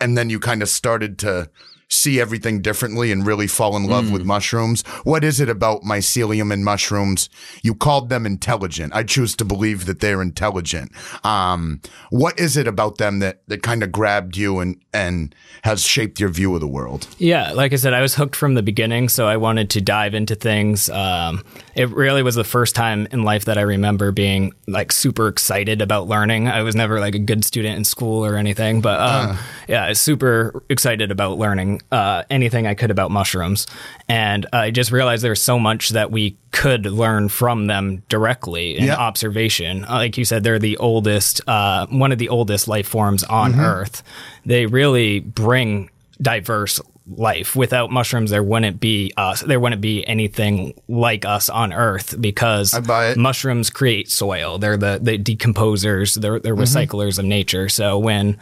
[0.01, 1.49] and then you kind of started to
[1.89, 4.83] see everything differently and really fall in love with mushrooms.
[5.05, 7.29] What is it about mycelium and mushrooms?
[7.63, 8.93] You called them intelligent.
[8.95, 10.91] I choose to believe that they're intelligent.
[11.25, 15.83] Um, what is it about them that, that kind of grabbed you and, and has
[15.83, 17.07] shaped your view of the world?
[17.19, 20.15] Yeah, like I said, I was hooked from the beginning, so I wanted to dive
[20.15, 20.91] into things.
[20.91, 21.45] Um,
[21.77, 25.83] it really was the first time in life that I remember being like super excited
[25.83, 26.49] about learning.
[26.49, 29.91] I was never like a good student in school or anything, but um, yeah, I
[29.91, 33.67] was super excited about learning uh, anything I could about mushrooms.
[34.09, 38.85] And I just realized there's so much that we could learn from them directly in
[38.87, 38.97] Yeah.
[38.97, 39.85] observation.
[39.85, 43.55] Uh, Like you said, they're the oldest, uh, one of the oldest life forms on
[43.61, 44.03] Earth.
[44.47, 45.91] They really bring
[46.23, 47.55] diverse life.
[47.55, 49.41] Without mushrooms, there wouldn't be us.
[49.43, 53.17] There wouldn't be anything like us on Earth because I buy it.
[53.17, 54.59] mushrooms create soil.
[54.59, 56.21] They're the, the decomposers.
[56.21, 57.69] They're, they're recyclers of nature.
[57.69, 58.39] So when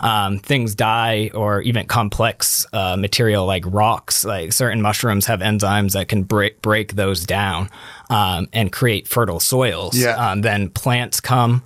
[0.00, 5.92] um, things die or even complex uh, material like rocks, like certain mushrooms have enzymes
[5.92, 7.68] that can break, break those down
[8.10, 9.96] um, and create fertile soils.
[9.96, 10.14] Yeah.
[10.16, 11.62] Um, then plants come.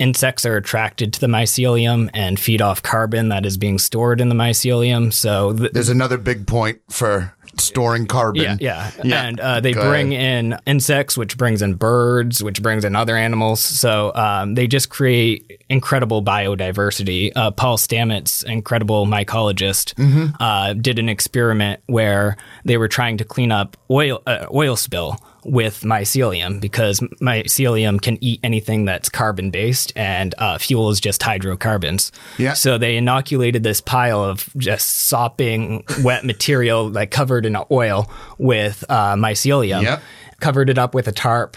[0.00, 4.30] Insects are attracted to the mycelium and feed off carbon that is being stored in
[4.30, 5.12] the mycelium.
[5.12, 8.42] So th- There's another big point for storing carbon.
[8.42, 9.24] yeah, yeah, Yeah.
[9.24, 13.16] And uh, they Go bring in insects, which brings in birds, which brings in other
[13.16, 13.60] animals.
[13.60, 17.32] So um, they just create incredible biodiversity.
[17.34, 19.94] Uh, Paul Stamets, incredible mycologist,
[20.40, 25.18] uh, did an experiment where they were trying to clean up oil uh, oil spill
[25.44, 31.22] with mycelium because mycelium can eat anything that's carbon based and uh, fuel is just
[31.22, 32.12] hydrocarbons.
[32.38, 32.52] Yeah.
[32.52, 38.84] So they inoculated this pile of just sopping wet material like covered in oil with
[38.88, 40.02] uh, mycelium, Yep.
[40.40, 41.56] covered it up with a tarp.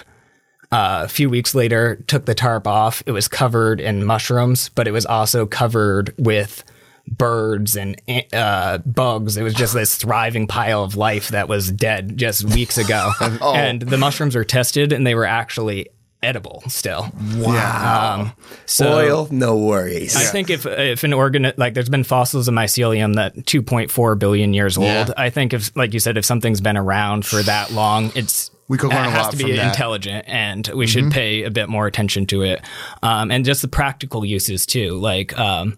[0.72, 3.04] Uh, a few weeks later, took the tarp off.
[3.06, 6.64] It was covered in mushrooms, but it was also covered with
[7.08, 8.02] birds and
[8.34, 9.38] uh, bugs.
[9.38, 13.12] It was just this thriving pile of life that was dead just weeks ago.
[13.42, 15.90] And the mushrooms were tested, and they were actually
[16.24, 17.10] edible still.
[17.36, 18.22] Wow.
[18.22, 18.32] Um,
[18.66, 20.16] so Oil, no worries.
[20.16, 24.54] I think if if an organ like there's been fossils of mycelium that 2.4 billion
[24.54, 24.88] years old.
[24.88, 25.10] Yeah.
[25.18, 28.78] I think if like you said, if something's been around for that long, it's We
[28.78, 29.60] could learn it a has lot to from be that.
[29.60, 29.70] Mm-hmm.
[29.70, 32.62] intelligent, and we should pay a bit more attention to it,
[33.02, 35.38] um, and just the practical uses too, like.
[35.38, 35.78] Um,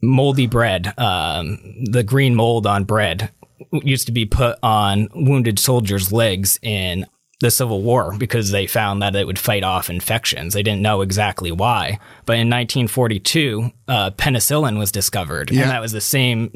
[0.00, 1.58] moldy bread, um,
[1.90, 3.32] the green mold on bread
[3.72, 7.04] used to be put on wounded soldiers' legs in
[7.40, 10.54] the Civil War because they found that it would fight off infections.
[10.54, 11.98] They didn't know exactly why.
[12.26, 15.62] But in 1942, uh, penicillin was discovered, Yeah.
[15.62, 16.50] and that was the same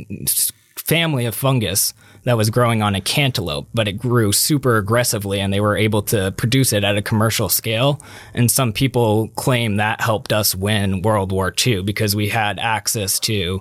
[0.76, 5.52] family of fungus that was growing on a cantaloupe, but it grew super aggressively and
[5.52, 8.00] they were able to produce it at a commercial scale.
[8.34, 13.18] And some people claim that helped us win World War II because we had access
[13.20, 13.60] to,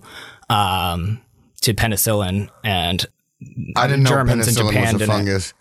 [0.49, 1.21] um,
[1.62, 3.05] to penicillin and
[3.75, 5.53] I didn't Germans in penicillin Japan was a fungus.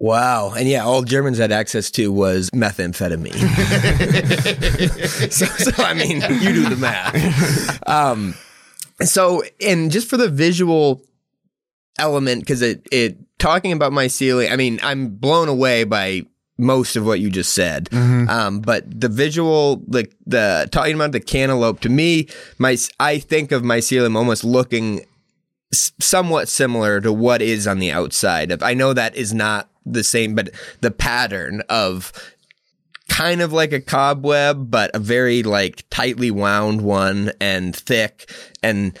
[0.00, 0.54] Wow.
[0.56, 3.34] And yeah, all Germans had access to was methamphetamine.
[5.30, 7.86] so, so, I mean, you do the math.
[7.88, 8.34] Um,
[9.02, 11.02] so, and just for the visual
[11.98, 16.22] element, because it, it, talking about mycelium, I mean, I'm blown away by
[16.56, 17.92] most of what you just said.
[17.92, 23.52] Um, but the visual, like the talking about the cantaloupe, to me, my, I think
[23.52, 25.04] of mycelium almost looking
[25.72, 29.69] s- somewhat similar to what is on the outside of I know that is not
[29.84, 32.12] the same, but the pattern of
[33.08, 38.30] kind of like a cobweb, but a very like tightly wound one and thick.
[38.62, 38.98] And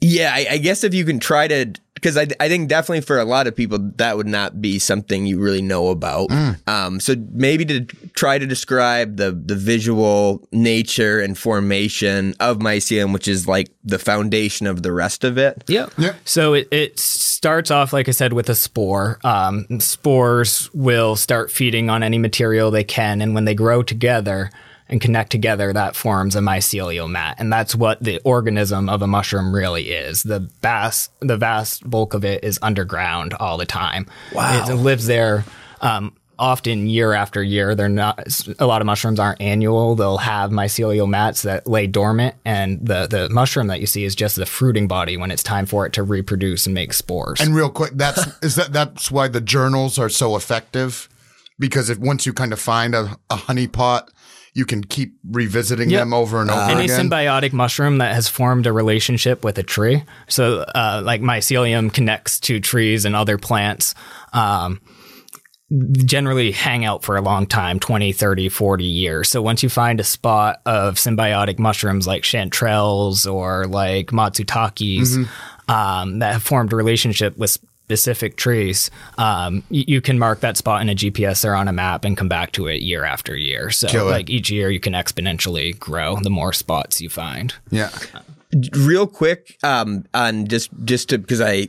[0.00, 3.18] yeah, I, I guess if you can try to, because I, I think definitely for
[3.18, 6.30] a lot of people that would not be something you really know about.
[6.66, 13.12] Um, so maybe to try to describe the the visual nature and formation of mycelium,
[13.12, 15.64] which is like the foundation of the rest of it.
[15.66, 15.92] Yep.
[15.98, 16.14] Yeah.
[16.24, 19.18] So it, it starts off, like I said, with a spore.
[19.24, 24.50] Um, spores will start feeding on any material they can, and when they grow together
[24.88, 29.06] and connect together, that forms a mycelial mat, and that's what the organism of a
[29.06, 30.22] mushroom really is.
[30.22, 34.06] The vast, the vast bulk of it is underground all the time.
[34.32, 34.66] Wow.
[34.68, 35.44] It lives there.
[35.80, 38.28] Um, Often year after year, they're not.
[38.58, 39.94] A lot of mushrooms aren't annual.
[39.94, 44.14] They'll have mycelial mats that lay dormant, and the the mushroom that you see is
[44.14, 47.40] just the fruiting body when it's time for it to reproduce and make spores.
[47.40, 51.08] And real quick, that's is that that's why the journals are so effective
[51.58, 54.10] because if once you kind of find a, a honey pot,
[54.56, 56.00] you can keep revisiting Yep.
[56.00, 57.10] them over and over Any again.
[57.10, 60.02] symbiotic mushroom that has formed a relationship with a tree.
[60.28, 63.94] So, uh, like mycelium connects to trees and other plants.
[64.32, 64.80] Um,
[66.04, 69.98] generally hang out for a long time 20 30 40 years so once you find
[69.98, 75.28] a spot of symbiotic mushrooms like chanterelles or like matsutakis
[75.68, 80.56] um, that have formed a relationship with specific trees um, you, you can mark that
[80.56, 83.36] spot in a gps or on a map and come back to it year after
[83.36, 84.10] year so Killer.
[84.10, 87.90] like each year you can exponentially grow the more spots you find yeah.
[88.74, 91.66] Real quick um on just just to because i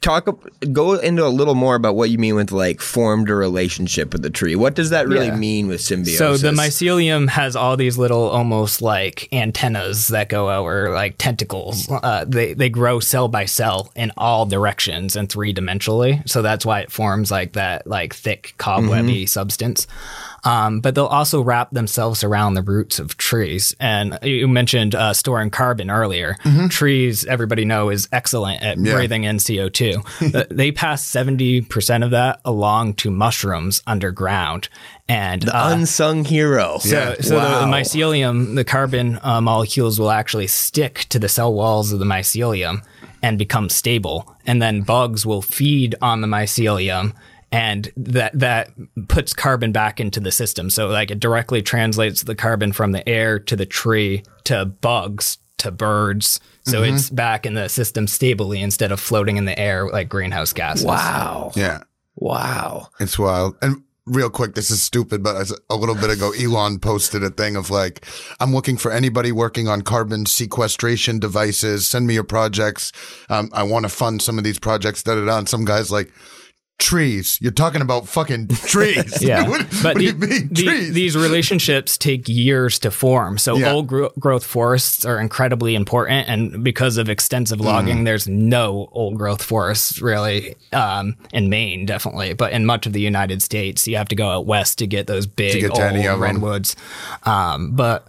[0.00, 0.28] talk
[0.72, 4.22] go into a little more about what you mean with like formed a relationship with
[4.22, 5.36] the tree what does that really Yeah.
[5.36, 10.48] mean with symbiosis So the mycelium has all these little, almost like antennas that go
[10.48, 11.90] out, or like tentacles.
[11.90, 16.26] Uh, they they grow cell by cell in all directions and three dimensionally.
[16.28, 19.86] So that's why it forms like that, like thick cobwebby substance.
[20.46, 23.74] Um, but they'll also wrap themselves around the roots of trees.
[23.80, 26.36] And you mentioned uh, storing carbon earlier.
[26.70, 30.02] Trees, everybody know, is excellent at breathing in CO two.
[30.36, 34.68] Uh, they pass seventy percent of that along to mushrooms underground.
[35.08, 40.48] And uh, unsung hero so, so the, the mycelium, the carbon uh, molecules will actually
[40.48, 42.82] stick to the cell walls of the mycelium
[43.22, 44.36] and become stable.
[44.46, 47.14] And then bugs will feed on the mycelium
[47.52, 48.70] and that, that
[49.08, 50.70] puts carbon back into the system.
[50.70, 55.38] So like it directly translates the carbon from the air to the tree to bugs
[55.58, 56.40] to birds.
[56.64, 60.52] So it's back in the system stably instead of floating in the air like greenhouse
[60.52, 60.84] gases.
[60.84, 61.82] wow Yeah.
[62.16, 63.56] wow It's wild.
[63.62, 67.56] And real quick, this is stupid, but a little bit ago, Elon posted a thing
[67.56, 68.04] of like,
[68.40, 71.86] I'm looking for anybody working on carbon sequestration devices.
[71.86, 72.92] Send me your projects.
[73.28, 75.02] Um, I want to fund some of these projects.
[75.02, 75.38] Da da da.
[75.38, 76.12] And some guys like,
[76.78, 77.38] trees.
[77.40, 79.22] You're talking about fucking trees.
[79.26, 83.38] Yeah, what, but what the- the- these relationships take years to form.
[83.38, 83.72] So Yeah.
[83.72, 87.64] old gro- growth forests are incredibly important, and because of extensive Mm.
[87.64, 92.92] logging, there's no old growth forests really um, in Maine, definitely, but in much of
[92.92, 95.82] the United States, you have to go out west to get those big get to
[95.82, 96.20] old any of 'em.
[96.22, 96.76] redwoods.
[97.24, 98.06] Um, but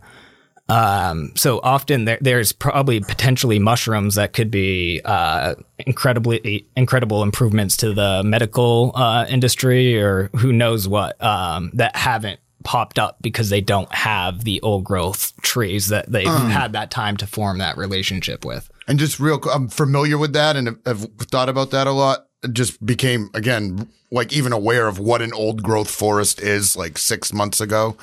[0.69, 7.77] um, so often there, there's probably potentially mushrooms that could be uh, incredibly incredible improvements
[7.77, 13.49] to the medical uh, industry or who knows what um, that haven't popped up because
[13.49, 17.77] they don't have the old growth trees that they've had that time to form that
[17.77, 18.69] relationship with.
[18.89, 22.25] And just real, I'm familiar with that and have thought about that a lot.
[22.51, 27.34] Just became again like even aware of what an old growth forest is like six
[27.34, 27.97] months ago.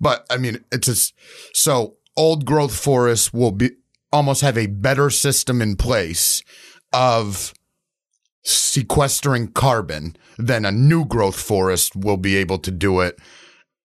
[0.00, 1.14] But I mean, it's just
[1.52, 3.70] so old growth forests will be
[4.12, 6.42] almost have a better system in place
[6.92, 7.52] of
[8.44, 13.18] sequestering carbon than a new growth forest will be able to do it.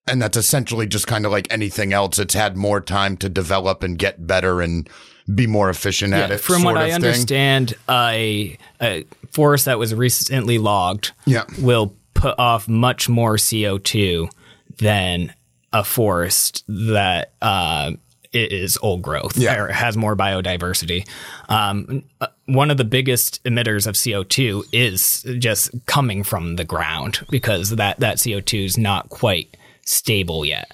[0.06, 2.18] And that's essentially just kind of like anything else.
[2.18, 4.88] It's had more time to develop and get better and
[5.32, 6.40] be more efficient at it.
[6.40, 11.44] From sort what I understand, a, a forest that was recently logged Yeah.
[11.60, 14.28] will put off much more CO2
[14.78, 15.32] than
[15.72, 17.92] a forest that uh,
[18.32, 19.56] is old growth Yeah.
[19.58, 21.08] or has more biodiversity.
[21.48, 27.26] Um, uh, one of the biggest emitters of CO2 is just coming from the ground
[27.30, 30.70] because that, that CO2 is not quite stable yet.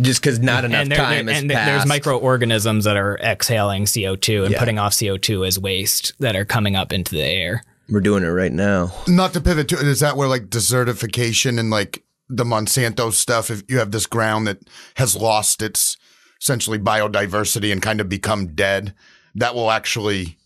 [0.00, 3.16] just because not enough and there- time there- has and there- there's microorganisms that are
[3.18, 4.58] exhaling CO2 and Yeah.
[4.58, 7.62] putting off CO2 as waste that are coming up into the air.
[7.88, 8.92] We're doing it right now.
[9.06, 13.62] Not to pivot to is that where like desertification and like the Monsanto stuff, if
[13.68, 14.58] you have this ground that
[14.94, 15.96] has lost its
[16.44, 18.92] essentially biodiversity and kind of become dead,
[19.34, 20.36] that will actually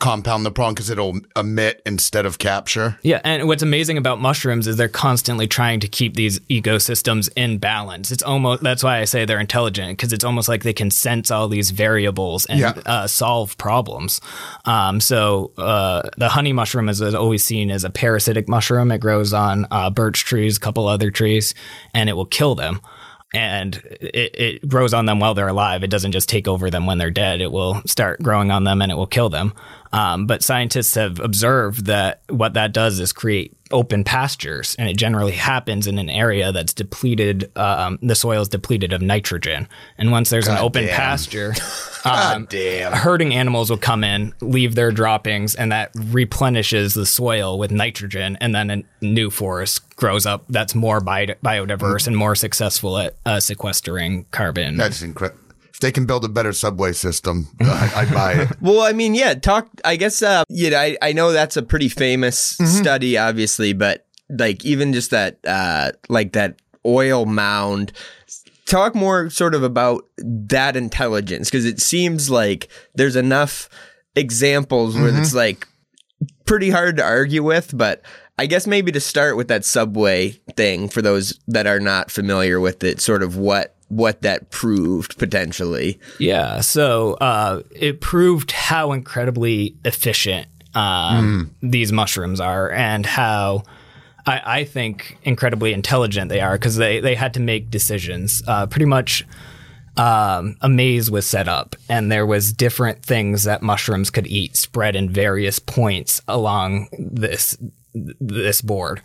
[0.00, 2.96] compound the problem because it'll emit instead of capture.
[3.02, 7.58] Yeah, and what's amazing about mushrooms is they're constantly trying to keep these ecosystems in
[7.58, 8.12] balance.
[8.12, 11.30] It's almost that's why I say they're intelligent because it's almost like they can sense
[11.32, 12.74] all these variables and Yeah.
[12.86, 14.20] uh, solve problems.
[14.64, 18.92] Um, so uh, the honey mushroom is always seen as a parasitic mushroom.
[18.92, 21.54] It grows on uh, birch trees, a couple other trees,
[21.94, 22.80] and it will kill them.
[23.34, 25.82] And it, it grows on them while they're alive.
[25.82, 27.40] It doesn't just take over them when they're dead.
[27.40, 29.52] It will start growing on them and it will kill them.
[29.92, 34.96] Um, but scientists have observed that what that does is create open pastures, and it
[34.96, 37.50] generally happens in an area that's depleted.
[37.56, 39.68] Um, the soil is depleted of nitrogen,
[39.98, 40.96] and once there's an open damn.
[40.96, 41.54] pasture,
[42.04, 42.92] um, damn.
[42.92, 48.36] herding animals will come in, leave their droppings, and that replenishes the soil with nitrogen,
[48.40, 53.16] and then a new forest grows up that's more bi- biodiverse and more successful at
[53.26, 54.76] uh, sequestering carbon.
[54.76, 55.47] That's incredible.
[55.80, 58.48] They can build a better subway system, I, I'd buy it.
[58.60, 59.68] Well, I mean, yeah, talk.
[59.84, 64.06] I guess, uh, you know, I, I know that's a pretty famous study, obviously, but
[64.28, 67.92] like even just that, uh, like that oil mound.
[68.66, 73.70] Talk more sort of about that intelligence because it seems like there's enough
[74.14, 75.66] examples where it's like
[76.44, 78.02] pretty hard to argue with, but
[78.38, 82.60] I guess maybe to start with that subway thing for those that are not familiar
[82.60, 85.98] with it, sort of what what that proved potentially.
[86.18, 93.64] Yeah, so uh, it proved how incredibly efficient um, these mushrooms are, and how
[94.26, 98.42] I, I think incredibly intelligent they are because they they had to make decisions.
[98.46, 99.26] Uh, pretty much,
[99.96, 104.56] um, a maze was set up, and there was different things that mushrooms could eat
[104.56, 107.56] spread in various points along this
[107.94, 109.00] this board.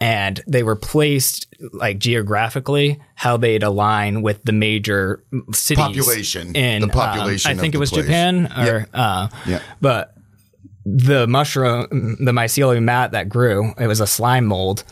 [0.00, 6.54] And they were placed like geographically, how they'd align with the major cities Population.
[6.54, 8.04] In The um, population I of think it was place.
[8.04, 9.60] Japan, or uh, Yeah.
[9.80, 10.14] but
[10.86, 14.84] the mushroom, the mycelium mat that grew, it was a slime mold,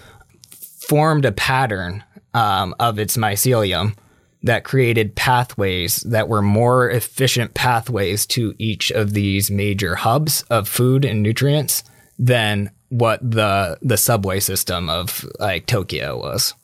[0.89, 2.03] formed a pattern
[2.35, 3.95] um, of its mycelium
[4.43, 10.69] that created pathways that were more efficient pathways to each of these major hubs of
[10.69, 11.83] food and nutrients
[12.19, 16.55] than what the the subway system of like Tokyo was.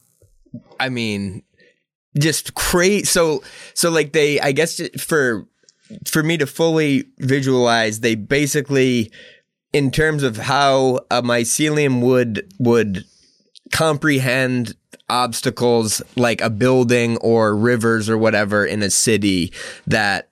[0.79, 1.43] I mean,
[2.18, 3.05] just crazy.
[3.05, 3.43] So,
[3.75, 5.47] so like they, I guess for
[6.07, 9.11] for me to fully visualize, they basically,
[9.73, 13.05] in terms of how a mycelium would would
[13.73, 14.75] comprehend
[15.09, 19.53] obstacles like a building or rivers or whatever in a city
[19.87, 20.31] that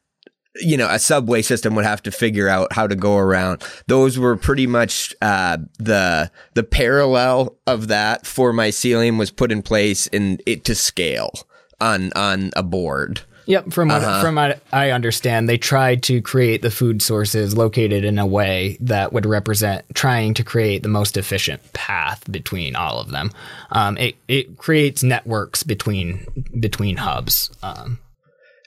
[0.56, 4.18] you know a subway system would have to figure out how to go around those
[4.18, 10.06] were pretty much uh, the the parallel of that for mycelium was put in place
[10.08, 11.32] in it to scale
[11.80, 16.62] on on a board Yep, from what from what I understand, they tried to create
[16.62, 21.16] the food sources located in a way that would represent trying to create the most
[21.16, 23.32] efficient path between all of them.
[23.72, 26.26] Um, it it creates networks between
[26.60, 27.50] between hubs.
[27.60, 27.98] Um,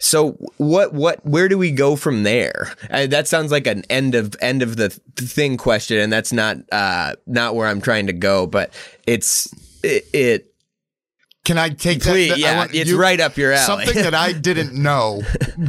[0.03, 2.75] So what what where do we go from there?
[2.91, 6.33] Uh, that sounds like an end of end of the th- thing question, and that's
[6.33, 8.45] not uh not where I'm trying to go.
[8.45, 8.73] But
[9.07, 9.47] it's
[9.81, 10.03] it.
[10.11, 10.53] it
[11.45, 12.37] Can I take Please, that?
[12.37, 13.85] Yeah, want it's right up your alley.
[13.85, 15.21] Something that I didn't know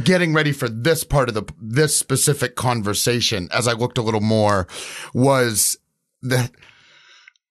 [0.03, 4.19] getting ready for this part of the this specific conversation as I looked a little
[4.19, 4.67] more
[5.13, 5.77] was
[6.23, 6.51] that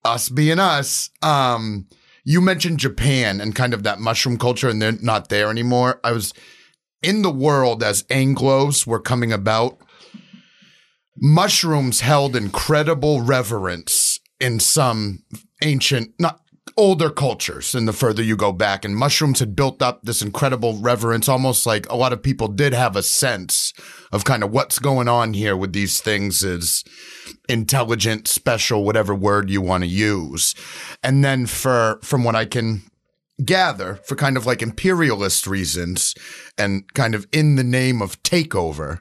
[0.05, 1.87] us being us, um,
[2.25, 5.99] you mentioned Japan and kind of that mushroom culture and they're not there anymore.
[6.05, 6.35] I was
[7.05, 9.79] in the world as Anglos were coming about.
[11.17, 15.23] Mushrooms held incredible reverence in some
[15.63, 16.41] ancient, not
[16.77, 20.77] older cultures and the further you go back and mushrooms had built up this incredible
[20.81, 23.73] reverence almost like a lot of people did have a sense
[24.11, 26.83] of kind of what's going on here with these things is
[27.49, 30.55] intelligent special whatever word you want to use
[31.01, 32.83] and then for from what i can
[33.45, 36.15] gather for kind of like imperialist reasons
[36.57, 39.01] and kind of in the name of takeover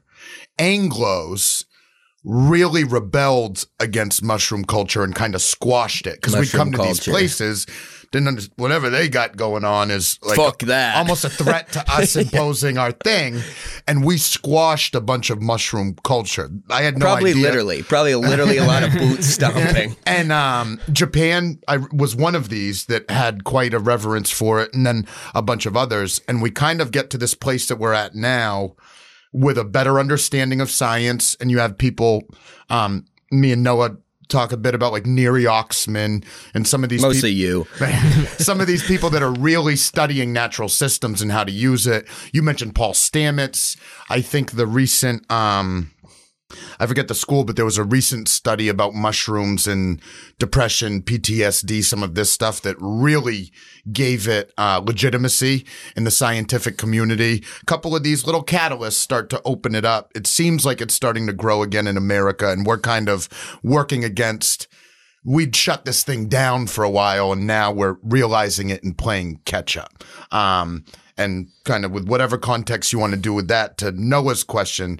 [0.57, 1.65] anglos
[2.23, 6.15] really rebelled against mushroom culture and kind of squashed it.
[6.21, 7.65] Because we come to these places
[8.13, 10.95] didn't under- whatever they got going on is like Fuck that.
[10.95, 13.41] almost a threat to us imposing our thing
[13.87, 18.15] and we squashed a bunch of mushroom culture i had no probably idea literally, probably
[18.15, 19.95] literally a lot of boot stomping.
[20.05, 24.73] and um, Japan, I was one of these that had quite a reverence for it,
[24.73, 26.21] and then a bunch of others.
[26.27, 28.75] And we kind of get to this place that we're at now
[29.31, 31.35] with a better understanding of science.
[31.39, 32.23] And you have people,
[32.69, 33.97] um, me and Noah
[34.27, 38.27] talk a bit about like Neri Oxman and some of these Mostly people you.
[38.37, 42.07] some of these people that are really studying natural systems and how to use it.
[42.31, 43.77] You mentioned Paul Stamets.
[44.09, 45.92] I think the recent um
[46.79, 50.01] I forget the school, but there was a recent study about mushrooms and
[50.39, 53.51] depression, PTSD, some of this stuff that really
[53.91, 57.43] gave it uh, legitimacy in the scientific community.
[57.61, 60.11] A couple of these little catalysts start to open it up.
[60.15, 63.29] It seems like it's starting to grow again in America, and we're kind of
[63.63, 64.67] working against.
[65.25, 69.39] We'd shut this thing down for a while, and now we're realizing it and playing
[69.45, 70.03] catch up.
[70.31, 70.83] Um,
[71.17, 74.99] and kind of with whatever context you want to do with that, to Noah's question,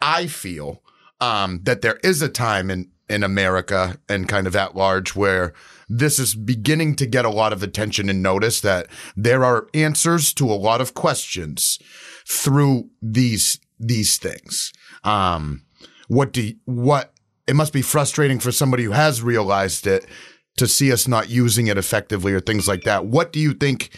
[0.00, 0.82] I feel
[1.20, 5.54] um, that there is a time in in America and kind of at large where
[5.88, 8.86] this is beginning to get a lot of attention and notice that
[9.16, 11.78] there are answers to a lot of questions
[12.26, 14.72] through these these things.
[15.04, 15.64] Um,
[16.08, 17.14] what do what
[17.46, 20.04] it must be frustrating for somebody who has realized it
[20.58, 23.06] to see us not using it effectively or things like that.
[23.06, 23.90] What do you think?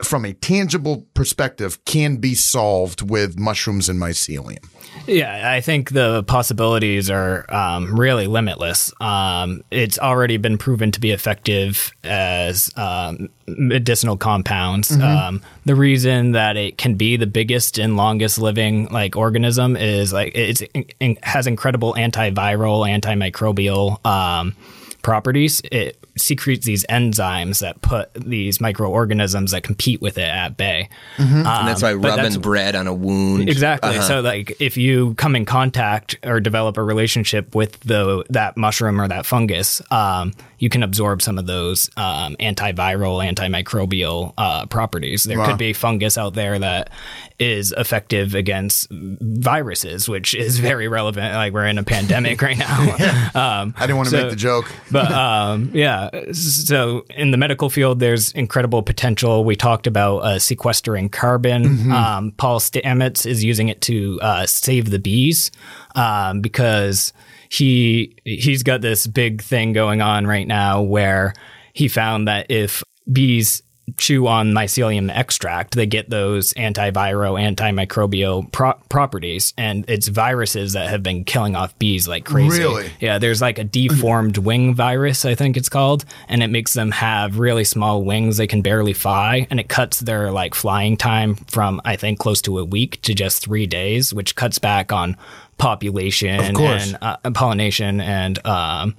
[0.00, 4.64] From a tangible perspective, can be solved with mushrooms and mycelium.
[5.06, 8.92] Yeah, I think the possibilities are um, really limitless.
[9.00, 14.90] Um, it's already been proven to be effective as um, medicinal compounds.
[14.92, 20.12] Um, the reason that it can be the biggest and longest living like organism is
[20.12, 24.54] like it's, it has incredible antiviral, antimicrobial um,
[25.02, 25.60] properties.
[25.70, 30.88] It secretes these enzymes that put these microorganisms that compete with it at bay.
[31.16, 33.48] and that's why Um, rubbing that's- bread on a wound.
[33.48, 33.90] Exactly.
[33.98, 34.02] Uh-huh.
[34.02, 39.00] So like if you come in contact or develop a relationship with the that mushroom
[39.00, 45.22] or that fungus, um, you can absorb some of those um, antiviral, antimicrobial uh, properties.
[45.22, 46.90] There could be fungus out there that
[47.38, 51.34] is effective against viruses, which is very relevant.
[51.34, 52.80] Like we're in a pandemic right now.
[53.60, 54.72] um, I didn't want to So- make the joke.
[54.90, 59.44] But um, yeah, so in the medical field, there's incredible potential.
[59.44, 61.66] We talked about uh, sequestering carbon.
[61.92, 65.50] Um, Paul Stamets is using it to uh, save the bees
[65.94, 67.12] um, because
[67.48, 71.34] he he's got this big thing going on right now where
[71.72, 73.62] he found that if bees
[73.96, 80.88] chew on mycelium extract, they get those antiviral, antimicrobial pro- properties, and it's viruses that
[80.88, 82.58] have been killing off bees like crazy.
[82.58, 82.90] Really?
[83.00, 86.90] Yeah, there's like a deformed wing virus, I think it's called, and it makes them
[86.90, 88.36] have really small wings.
[88.36, 92.42] They can barely fly, and it cuts their like flying time from I think close
[92.42, 95.16] to a week to just three days, which cuts back on
[95.58, 98.94] population and uh, pollination and um,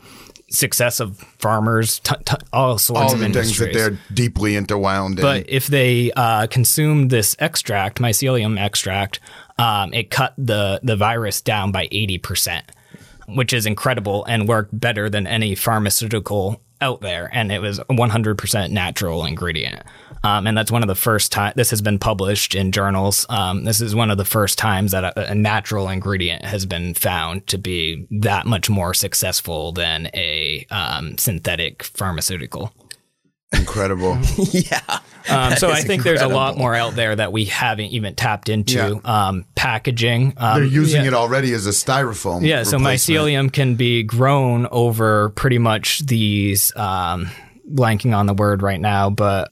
[0.51, 5.19] success of farmers, t- t- all sorts All of the things that they're deeply interwound
[5.19, 5.21] in.
[5.21, 9.19] But if they uh, consume this extract, mycelium extract,
[9.57, 12.65] um, it cut the the virus down by eighty percent,
[13.27, 17.29] which is incredible and worked better than any pharmaceutical out there.
[17.33, 19.83] And it was one hundred percent natural ingredient.
[20.23, 23.25] Um, and that's one of the first time this has been published in journals.
[23.29, 26.93] Um, this is one of the first times that a, a natural ingredient has been
[26.93, 32.73] found to be that much more successful than a um, synthetic pharmaceutical.
[33.51, 34.17] Incredible.
[34.51, 34.79] yeah.
[35.27, 38.15] Um, so I is think there's a lot more out there that we haven't even
[38.15, 39.01] tapped into.
[39.03, 39.27] Yeah.
[39.27, 40.33] Um, packaging.
[40.37, 42.45] Um, They're using yeah, it already as a styrofoam.
[42.45, 47.29] Yeah, so mycelium can be grown over pretty much these, um,
[47.69, 49.51] blanking on the word right now, but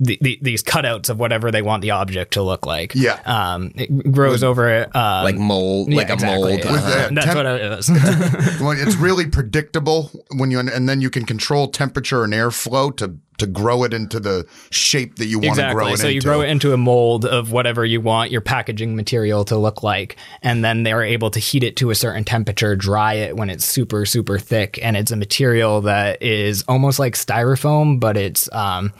[0.00, 2.94] the, the, these cutouts of whatever they want the object to look like.
[2.94, 3.20] Yeah.
[3.26, 4.96] Um, it grows over it.
[4.96, 6.64] Um, Like mold, yeah, like a exactly, mold.
[6.64, 6.70] yeah.
[6.72, 7.08] Uh-huh.
[7.12, 7.90] That's temp- what it is.
[8.60, 13.16] Well, it's really predictable when you and then you can control temperature and airflow to
[13.38, 16.12] to grow it into the shape that you want to grow it So into.
[16.14, 19.82] you grow it into a mold of whatever you want your packaging material to look
[19.82, 23.48] like, and then they're able to heat it to a certain temperature, dry it when
[23.50, 28.50] it's super super thick, and it's a material that is almost like styrofoam, but it's
[28.52, 28.92] um,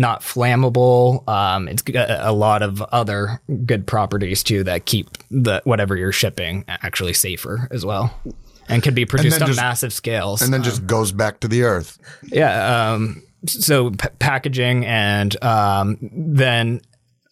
[0.00, 1.28] not flammable.
[1.28, 6.64] Um, it's a lot of other good properties too that keep the whatever you're shipping
[6.66, 8.18] actually safer as well.
[8.66, 10.40] And can be produced on just- massive scales.
[10.40, 11.98] and then just goes back to the earth.
[12.24, 12.92] Yeah.
[12.92, 16.80] Um, so p- packaging and um, then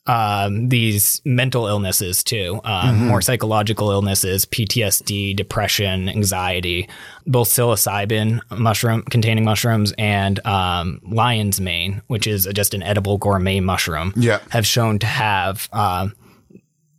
[0.09, 6.89] um, these mental illnesses too, um, more psychological illnesses, PTSD, depression, anxiety,
[7.27, 13.61] both psilocybin mushroom containing mushrooms and um, lion's mane, which is just an edible gourmet
[13.61, 14.41] mushroom, Yeah.
[14.51, 16.15] have shown to have um,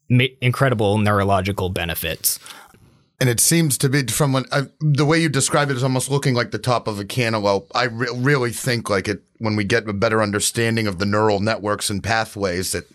[0.09, 2.39] ma- incredible neurological benefits.
[3.19, 6.09] And it seems to be from when I, the way you describe it is almost
[6.09, 7.69] looking like the top of a cantaloupe.
[7.75, 11.41] I re- really think like it when we get a better understanding of the neural
[11.41, 12.85] networks and pathways that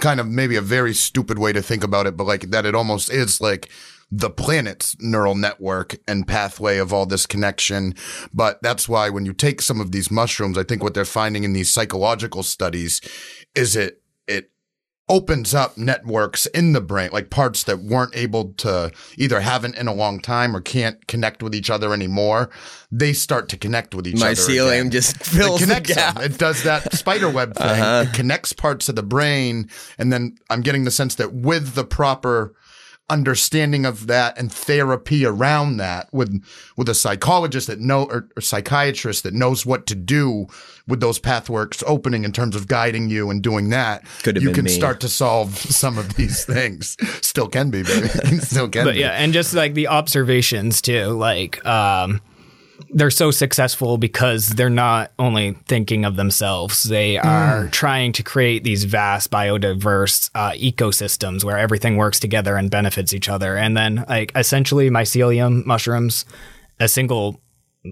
[0.00, 2.74] kind of maybe a very stupid way to think about it, but like that it
[2.74, 3.68] almost is like
[4.10, 7.94] the planet's neural network and pathway of all this connection.
[8.32, 11.44] But that's why when you take some of these mushrooms, I think what they're finding
[11.44, 13.00] in these psychological studies
[13.54, 14.50] is it, it
[15.08, 19.86] opens up networks in the brain, like parts that weren't able to either haven't in
[19.86, 22.50] a long time or can't connect with each other anymore.
[22.90, 24.34] They start to connect with each other.
[24.34, 26.14] Mycelium just It fills the connects gap.
[26.16, 26.24] them.
[26.24, 27.66] It does that spider web thing.
[27.68, 28.04] Uh-huh.
[28.08, 29.70] It connects parts of the brain.
[29.96, 32.54] And then I'm getting the sense that with the proper
[33.08, 36.42] understanding of that and therapy around that with
[36.76, 40.46] with a psychologist that know or, or psychiatrist that knows what to do
[40.88, 44.50] with those pathworks opening in terms of guiding you and doing that Could have you
[44.50, 44.70] can me.
[44.70, 46.96] start to solve some of these things.
[47.24, 48.08] Still can be baby.
[48.40, 49.00] Still can but be.
[49.00, 52.20] yeah, and just like the observations too, like um,
[52.90, 58.64] they're so successful because they're not only thinking of themselves; they are trying to create
[58.64, 63.56] these vast biodiverse uh, ecosystems where everything works together and benefits each other.
[63.56, 66.24] And then, like essentially, mycelium mushrooms,
[66.80, 67.40] a single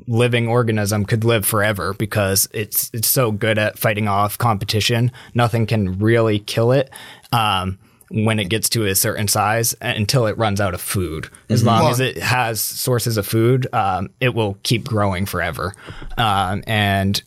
[0.06, 5.12] living organism could live forever because it's it's so good at fighting off competition.
[5.34, 6.90] Nothing can really kill it
[7.32, 7.78] um,
[8.14, 11.28] when it gets to a certain size until it runs out of food.
[11.50, 15.74] As long as it has sources of food, um, it will keep growing forever.
[16.16, 17.20] Um, and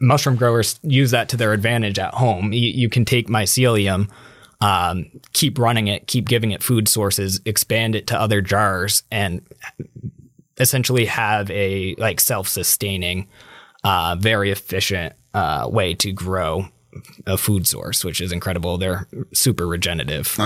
[0.00, 2.52] mushroom growers use that to their advantage at home.
[2.52, 4.08] You, you can take mycelium.
[4.60, 9.42] Um, keep running it, keep giving it food sources, expand it to other jars, and
[10.58, 13.28] essentially have a like self-sustaining
[13.84, 16.68] uh, very efficient uh, way to grow
[17.26, 18.78] a food source which is incredible.
[18.78, 20.38] They're super regenerative.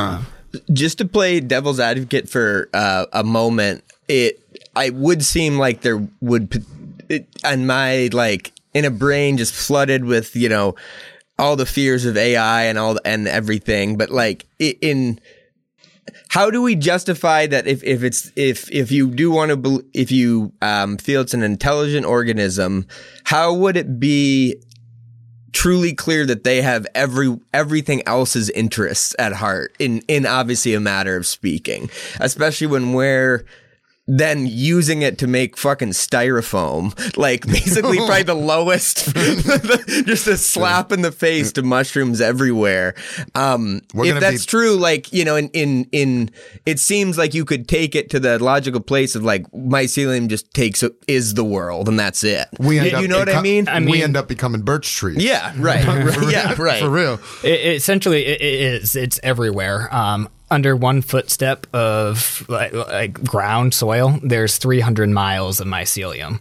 [0.73, 4.41] Just to play devil's advocate for uh, a moment, it
[4.75, 6.65] I would seem like there would
[7.09, 10.75] it, and my like in a brain just flooded with you know
[11.39, 15.21] all the fears of AI and all and everything, but like in
[16.29, 19.81] how do we justify that if, if it's if if you do want to bel
[19.95, 22.87] if you um, feel it's an intelligent organism,
[23.25, 24.57] how would it be
[25.53, 30.81] truly clear that they have every everything else's interests at heart in in obviously a
[30.81, 31.91] matter of speaking
[32.21, 33.45] especially when we're
[34.19, 36.97] then using it to make fucking styrofoam.
[37.21, 39.15] Like basically probably the lowest
[40.07, 42.95] just a slap in the face to mushrooms everywhere.
[43.35, 46.31] Um if that's be- true like you know in in in
[46.65, 50.53] it seems like you could take it to the logical place of like mycelium just
[50.55, 52.49] takes is the world and that's it.
[52.59, 53.91] We end you, up you know what i beco- mean?
[53.91, 55.23] We end up becoming birch trees.
[55.23, 56.83] Yeah right, right yeah right.
[56.83, 57.15] For real.
[57.43, 58.97] It, it essentially it, it is.
[58.97, 59.93] It's everywhere.
[59.95, 66.41] Um, under one footstep of like, like ground soil there's 300 miles of mycelium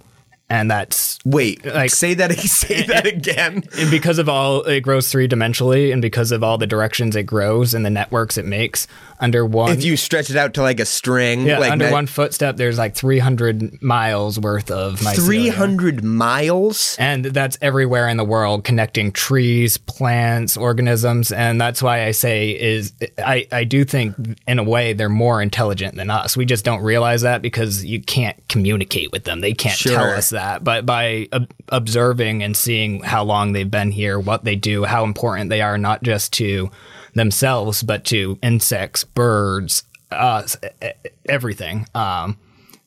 [0.51, 3.64] and that's Wait, Like- say that say that again.
[3.78, 7.24] and because of all it grows three dimensionally and because of all the directions it
[7.24, 8.88] grows and the networks it makes
[9.20, 12.07] under one If you stretch it out to like a string, yeah, like under one
[12.07, 15.26] footstep there's like 300 miles worth of mycelium.
[15.26, 16.95] three hundred miles.
[16.99, 22.51] and that's everywhere in the world connecting trees plants organisms and that's why i say
[22.51, 24.15] is i i do think
[24.47, 28.01] in a way they're more intelligent than us we just don't realize that because you
[28.01, 33.01] can't communicate with them they can't tell us that but by ob- observing and seeing
[33.01, 36.70] how long they've been here what they do how important they are not just to
[37.14, 40.88] themselves but to insects birds e-
[41.28, 42.38] everything um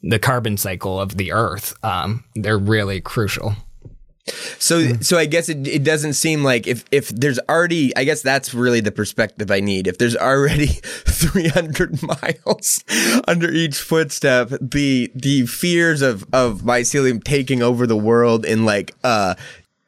[0.03, 3.55] the carbon cycle of the earth um they're really crucial
[4.61, 8.23] So, so I guess it, it doesn't seem like if if there's already, I guess
[8.23, 9.89] that's really the perspective I need.
[9.89, 12.85] If there's already three hundred miles
[13.27, 18.95] under each footstep, the the fears of of mycelium taking over the world in like
[19.03, 19.35] uh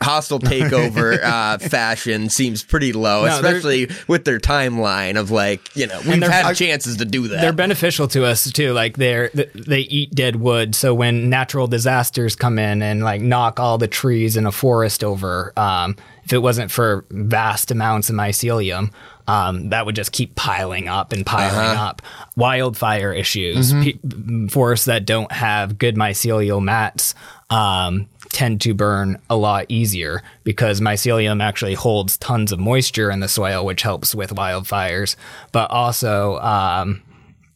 [0.03, 5.87] hostile takeover uh fashion seems pretty low, No, especially with their timeline of like you
[5.87, 7.41] know we've had I- chances to do that.
[7.41, 8.73] they're beneficial to us too.
[8.73, 13.59] Like they're they eat dead wood, so when natural disasters come in and like knock
[13.61, 18.17] all the trees in a forest over, um, if it wasn't for vast amounts of
[18.17, 18.91] mycelium,
[19.27, 22.03] um, that would just keep piling up and piling up.
[22.37, 27.15] Wildfire issues, pe- forests that don't have good mycelial mats.
[27.51, 33.21] Um, tend to burn a lot easier because mycelium actually holds tons of moisture in
[33.21, 35.17] the soil, which helps with wildfires.
[35.53, 37.01] But also, um,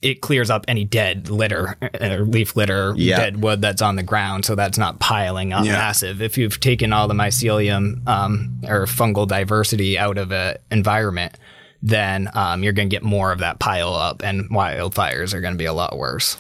[0.01, 3.17] it clears up any dead litter, uh, leaf litter, Yeah.
[3.17, 6.23] dead wood that's on the ground, so that's not piling up massive.
[6.23, 11.35] If you've taken all the mycelium um, or fungal diversity out of an environment,
[11.83, 15.55] then um, you're going to get more of that pile up, and wildfires are going
[15.55, 16.37] to be a lot worse.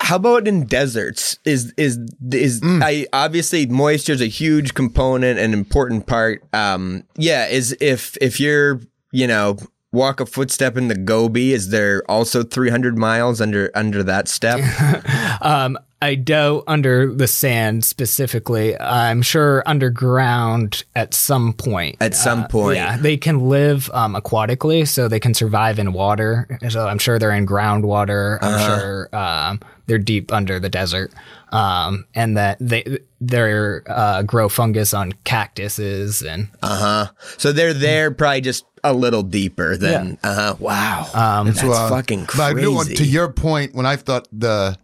[0.00, 1.38] How about in deserts?
[1.44, 1.98] Is is
[2.32, 6.42] is I obviously moisture is a huge component and important part.
[6.52, 8.80] Um, yeah, is if if you're
[9.12, 9.56] you know
[9.92, 11.52] walk a footstep in the Gobi?
[11.52, 14.60] Is there also 300 miles under under that step?
[15.40, 18.78] Um, I doubt under the sand specifically.
[18.78, 21.96] I'm sure underground at some point.
[22.00, 22.76] At some point.
[22.76, 26.46] Yeah, they can live um, aquatically, so they can survive in water.
[26.68, 28.38] So I'm sure they're in groundwater.
[28.42, 28.78] I'm Uh-huh.
[28.78, 31.12] sure um, they're deep under the desert,
[31.52, 37.12] um, and that they they uh, grow fungus on cactuses and Uh huh.
[37.38, 40.18] So they're there probably just a little deeper than.
[40.22, 40.56] Uh huh.
[40.58, 41.08] Wow.
[41.14, 42.94] Um, That's Well, fucking but I do- crazy.
[42.96, 44.76] to your point, when I thought the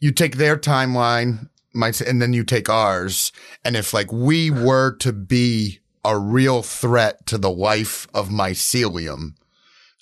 [0.00, 3.32] you take their timeline, my, and then you take ours,
[3.64, 9.34] and if like we were to be a real threat to the life of mycelium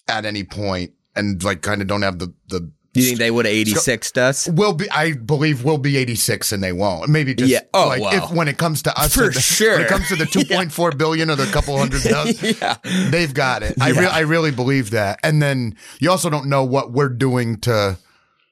[0.06, 3.44] at any point, and like kind of don't have the the you think they would
[3.44, 4.48] have 86 us?
[4.48, 7.08] We'll be, I believe we'll be 86 and they won't.
[7.08, 7.60] Maybe just Yeah.
[7.74, 8.10] Oh, like wow.
[8.12, 11.30] if when it comes to us, For sure, when it comes to the 2.4 billion
[11.30, 12.76] or the couple hundred thousand, Yeah.
[13.10, 13.74] they've got it.
[13.80, 15.20] I, re- I really believe that.
[15.22, 17.98] And then you also don't know what we're doing to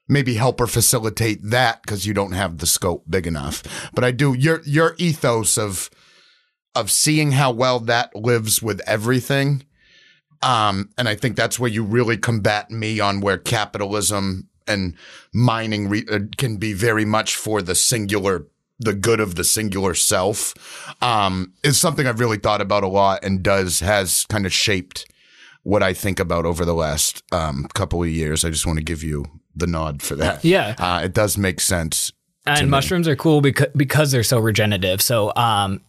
[0.09, 3.63] maybe help or facilitate that because you don't have the scope big enough.
[3.95, 5.91] But I do your your ethos of
[6.77, 9.65] of seeing how well that lives with everything.
[10.43, 14.95] Um, and I think that's where you really combat me on where capitalism and
[15.33, 18.47] mining re- uh, can be very much for the singular,
[18.79, 20.55] the good of the singular self.
[21.03, 25.07] Um, is something I've really thought about a lot and does has kind of shaped
[25.63, 28.45] what I think about over the last um, couple of years.
[28.45, 29.25] I just want to give you
[29.55, 30.45] the nod for that.
[30.45, 30.75] Yeah.
[30.79, 32.13] uh, it does make sense.
[32.47, 35.03] and mushrooms are cool because because they're so regenerative.
[35.03, 35.81] So um,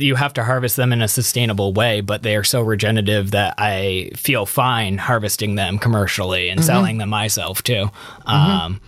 [0.00, 3.54] you have to harvest them in a sustainable way, but they are so regenerative that
[3.58, 7.90] I feel fine harvesting them commercially and selling them myself too.
[8.26, 8.80] Um,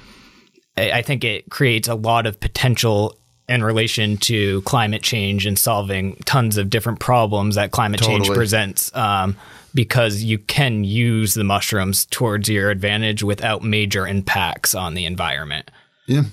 [0.77, 5.59] I, I think it creates a lot of potential in relation to climate change and
[5.59, 8.95] solving tons of different problems that climate change presents.
[8.97, 9.37] Um,
[9.75, 15.71] because you can use the mushrooms towards your advantage without major impacts on the environment.
[16.07, 16.25] Yeah.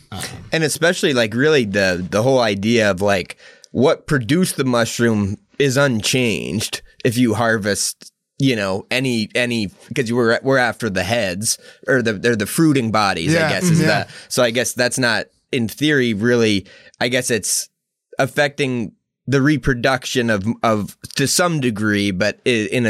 [0.52, 3.38] and especially like really the the whole idea of like
[3.72, 10.40] what produced the mushroom is unchanged if you harvest you know any any because we're
[10.44, 11.58] we're after the heads
[11.88, 13.88] or the they're the fruiting bodies Yeah, i guess is yeah.
[13.88, 16.66] that so i guess that's not in theory really
[17.00, 17.70] i guess it's
[18.18, 18.94] affecting
[19.28, 22.86] the reproduction of of to some degree but in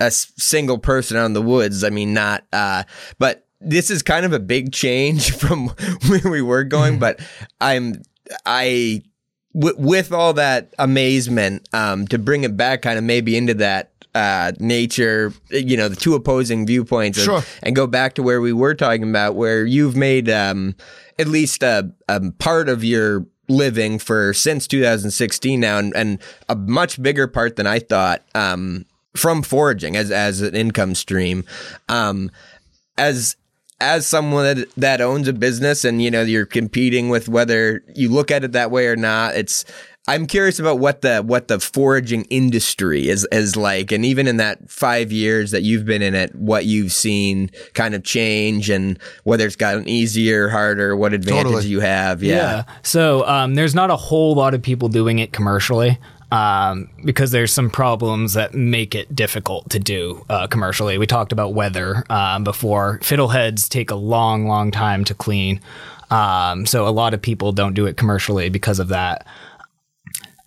[0.00, 2.82] a single person out in the woods i mean not uh
[3.18, 5.68] but this is kind of a big change from
[6.08, 7.20] where we were going but
[7.60, 8.00] i'm
[8.46, 9.02] i
[9.54, 13.90] w- with all that amazement um to bring it back kind of maybe into that
[14.14, 17.42] uh nature you know the two opposing viewpoints and, Sure.
[17.62, 20.74] and go back to where we were talking about where you've made um
[21.18, 26.54] at least a, a part of your living for since 2016 now and, and a
[26.56, 28.84] much bigger part than I thought um
[29.16, 31.44] from foraging as as an income stream
[31.88, 32.30] um
[32.98, 33.36] as
[33.80, 38.10] as someone that, that owns a business and you know you're competing with whether you
[38.10, 39.64] look at it that way or not it's
[40.08, 43.92] i'm curious about what the what the foraging industry is is like.
[43.92, 47.94] And even in that five years that you've been in it what you've seen kind
[47.94, 51.66] of change and whether it's gotten easier harder what advantage Totally.
[51.68, 52.22] you have.
[52.22, 55.98] Yeah, So um, there's not a whole lot of people doing it commercially
[56.30, 60.98] um, because there's some problems that make it difficult to do uh, commercially.
[60.98, 62.98] We talked about weather um, before.
[63.00, 65.60] Fiddleheads take a long, long time to clean.
[66.10, 69.26] Um, so a lot of people don't do it commercially because of that.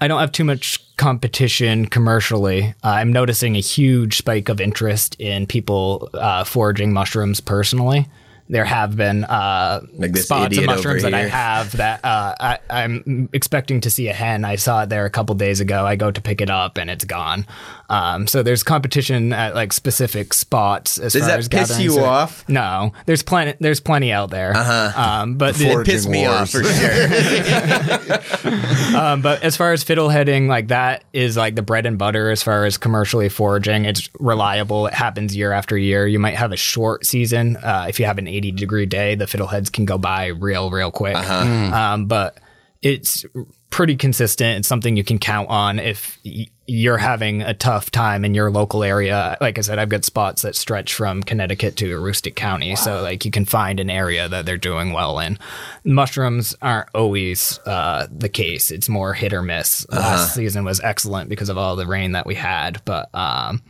[0.01, 2.73] I don't have too much competition commercially.
[2.83, 8.07] Uh, I'm noticing a huge spike of interest in people uh, foraging mushrooms personally.
[8.53, 13.27] There have been uh, Like spots of mushrooms that I have that uh, I, I'm
[13.33, 14.45] expecting to see a hen.
[14.45, 15.87] I saw it there a couple days ago.
[15.87, 17.47] I go to pick it up and it's gone.
[17.93, 20.97] Um, so there's competition at like specific spots.
[20.97, 22.43] As Does far that as piss you off?
[22.49, 23.53] No, there's plenty.
[23.59, 24.57] There's plenty out there.
[24.57, 24.99] Uh-huh.
[24.99, 27.03] Um, but the, Foraging piss me off for sure
[28.97, 32.41] um, but as far as fiddleheading, like that is like the bread and butter as
[32.41, 33.85] far as commercially foraging.
[33.85, 34.87] It's reliable.
[34.87, 36.07] It happens year after year.
[36.07, 37.57] You might have a short season.
[37.57, 40.89] Uh, if you have an 80 degree day, the fiddleheads can go by real, real
[40.89, 41.15] quick.
[41.15, 42.39] Uh Um, but
[42.83, 43.25] it's
[43.69, 44.59] pretty consistent.
[44.59, 46.19] It's something you can count on if
[46.67, 49.37] you're having a tough time in your local area.
[49.39, 52.75] Like I said, I've got spots that stretch from Connecticut to Aroostook County.
[52.75, 55.39] So like you can find an area that they're doing well in.
[55.85, 58.69] Mushrooms aren't always uh, the case.
[58.69, 59.89] It's more hit or miss.
[59.89, 63.63] Last season was excellent because of all the rain that we had, but um,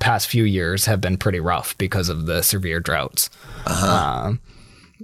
[0.00, 3.28] past few years have been pretty rough because of the severe droughts.
[3.66, 4.40] Um,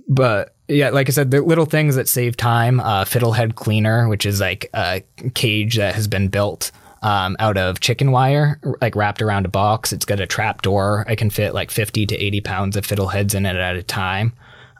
[0.08, 2.80] but yeah, like I said, the little things that save time.
[2.80, 5.02] Uh, fiddlehead cleaner, which is like a
[5.34, 6.70] cage that has been built
[7.02, 9.92] um, out of chicken wire, like wrapped around a box.
[9.92, 11.04] It's got a trap door.
[11.08, 14.32] I can fit like 50 to 80 pounds of fiddleheads in it at a time.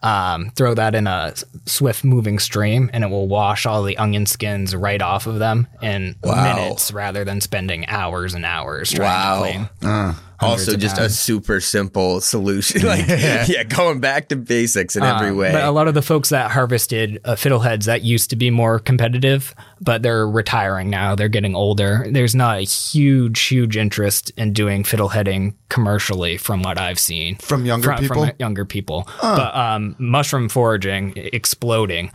[0.03, 1.32] Um, throw that in a
[1.64, 5.66] swift moving stream and it will wash all the onion skins right off of them
[5.80, 6.55] in Wow.
[6.57, 9.43] minutes rather than spending hours and hours trying Wow.
[9.45, 10.14] to clean.
[10.51, 12.82] Also of just a super simple solution.
[12.86, 13.62] like yeah.
[13.64, 15.53] going back to basics in every Um, way.
[15.53, 18.78] But a lot of the folks that harvested uh, fiddleheads that used to be more
[18.78, 21.14] competitive, but they're retiring now.
[21.14, 22.07] They're getting older.
[22.11, 27.66] There's not a huge, huge interest in doing fiddleheading commercially, from what I've seen From
[27.66, 28.26] younger people?
[28.26, 32.11] From younger people, but um, mushroom foraging exploding.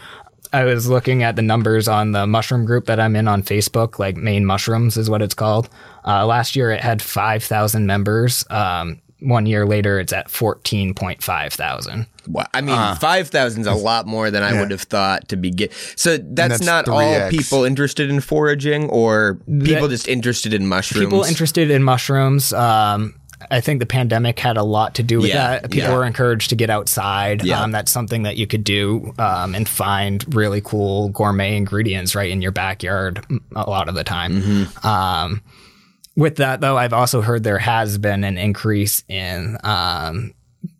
[0.51, 3.99] I was looking at the numbers on the mushroom group that I'm in on Facebook,
[3.99, 5.69] like Maine Mushrooms is what it's called.
[6.05, 8.45] Uh, last year it had 5,000 members.
[8.49, 12.07] Um, one year later, it's at 14.5 thousand.
[12.27, 12.45] Wow.
[12.53, 15.69] I mean, five thousand is a lot more than I would have thought to begin.
[15.95, 17.29] So that's, that's not all 3x.
[17.29, 21.05] people interested in foraging, or people just interested in mushrooms.
[21.05, 22.53] People interested in mushrooms.
[22.53, 23.18] Um,
[23.51, 25.71] I think the pandemic had a lot to do with Yeah, that.
[25.71, 25.95] People yeah.
[25.95, 27.43] were encouraged to get outside.
[27.43, 27.61] Yeah.
[27.61, 32.29] Um, that's something that you could do um, and find really cool gourmet ingredients right
[32.29, 33.25] in your backyard
[33.55, 34.41] a lot of the time.
[34.41, 34.87] Mm-hmm.
[34.87, 35.41] Um,
[36.15, 40.33] with that, though, I've also heard there has been an increase in um,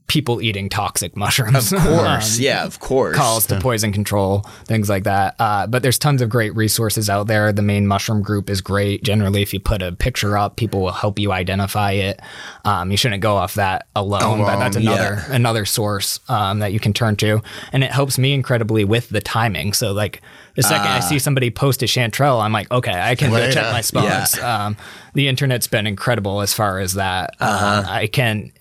[0.09, 1.71] people eating toxic mushrooms.
[1.71, 3.15] Of course, yeah, of course.
[3.15, 5.35] calls to poison control, things like that.
[5.39, 7.53] Uh, but there's tons of great resources out there.
[7.53, 9.03] The Maine mushroom group is great.
[9.03, 12.19] Generally, if you put a picture up, people will help you identify it.
[12.65, 16.79] Um, you shouldn't go off that alone, but that's another another source um, that you
[16.79, 17.41] can turn to,
[17.71, 19.71] and it helps me incredibly with the timing.
[19.71, 20.21] So like.
[20.55, 23.67] The second I see somebody post a chanterelle, I'm like, okay, I can go check
[23.67, 24.37] uh, my spots.
[24.41, 24.75] Um,
[25.13, 27.35] the internet's been incredible as far as that.
[27.39, 28.51] Um, I can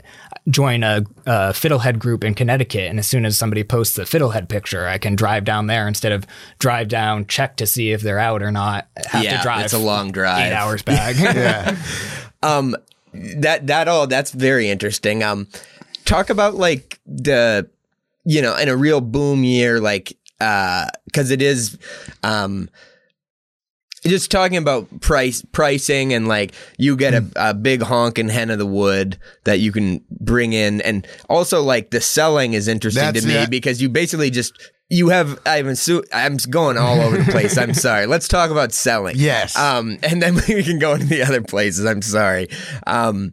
[0.50, 4.48] join a, a fiddlehead group in Connecticut, and as soon as somebody posts a fiddlehead
[4.48, 6.26] picture, I can drive down there instead of
[6.58, 8.88] drive down, check to see if they're out or not.
[9.06, 9.64] Have Yeah, to drive.
[9.66, 10.50] it's a long drive.
[10.50, 11.16] Eight hours back.
[11.18, 11.76] Yeah,
[12.42, 15.22] that that all that's very interesting.
[15.22, 15.48] Um,
[16.04, 17.68] talk about like the
[18.24, 21.78] you know in a real boom year, like uh, because it is
[22.22, 22.68] um.
[24.06, 28.58] Just talking about price pricing and like you get a, a big honking hen of
[28.58, 33.22] the wood that you can bring in and also like the selling is interesting That's-
[33.24, 33.46] to me yeah.
[33.46, 34.52] because you basically just
[34.90, 37.58] you have I'm assu- I'm going all over the place.
[37.58, 38.06] I'm sorry.
[38.06, 39.16] Let's talk about selling.
[39.18, 39.54] Yes.
[39.56, 41.84] Um, and then we can go into the other places.
[41.84, 42.48] I'm sorry.
[42.86, 43.32] Um,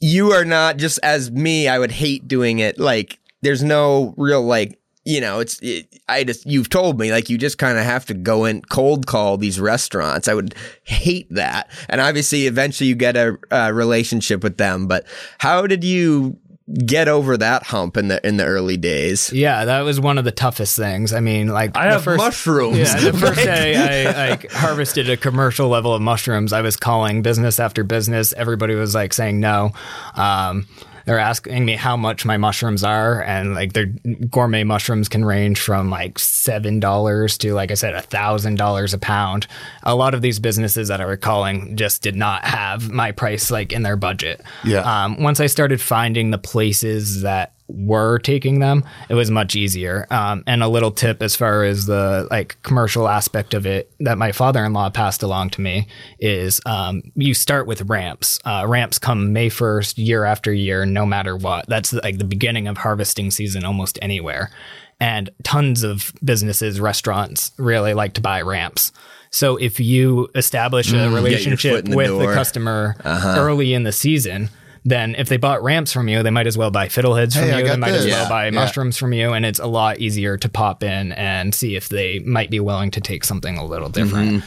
[0.00, 1.66] you are not just as me.
[1.68, 2.78] I would hate doing it.
[2.78, 5.60] Like, there's no real like, you know, it's.
[5.62, 8.60] It, I just you've told me like you just kind of have to go in
[8.62, 10.26] cold call these restaurants.
[10.26, 11.70] I would hate that.
[11.88, 14.88] And obviously, eventually, you get a, a relationship with them.
[14.88, 15.06] But
[15.38, 16.36] how did you
[16.84, 19.32] get over that hump in the in the early days?
[19.32, 21.12] yeah, that was one of the toughest things.
[21.12, 22.78] I mean, like I the have first, mushrooms.
[22.78, 27.22] Yeah, the first day I like harvested a commercial level of mushrooms, I was calling
[27.22, 28.32] business after business.
[28.32, 29.70] Everybody was like saying no.
[30.16, 30.66] Um,
[31.06, 35.58] they're asking me how much my mushrooms are, and like their gourmet mushrooms can range
[35.58, 39.46] from like seven dollars to like I said, a thousand dollars a pound.
[39.82, 43.50] A lot of these businesses that I were calling just did not have my price
[43.50, 44.42] like in their budget.
[44.64, 44.80] Yeah.
[44.80, 50.06] Um, once I started finding the places that were taking them, it was much easier.
[50.10, 54.18] Um, and a little tip as far as the like commercial aspect of it that
[54.18, 55.88] my father-in-law passed along to me
[56.18, 58.38] is um, you start with ramps.
[58.44, 61.66] Uh, ramps come May 1st, year after year, no matter what.
[61.68, 64.50] That's like the beginning of harvesting season almost anywhere.
[64.98, 68.92] And tons of businesses, restaurants really like to buy ramps.
[69.30, 72.34] So if you establish a foot relationship the with the door.
[72.34, 74.48] customer early in the season,
[74.86, 77.58] then if they bought ramps from you, they might as well buy fiddleheads from Hey,
[77.58, 77.68] you.
[77.68, 78.50] They might as well Yeah, buy yeah.
[78.52, 82.20] mushrooms from you, and it's a lot easier to pop in and see if they
[82.20, 84.44] might be willing to take something a little different.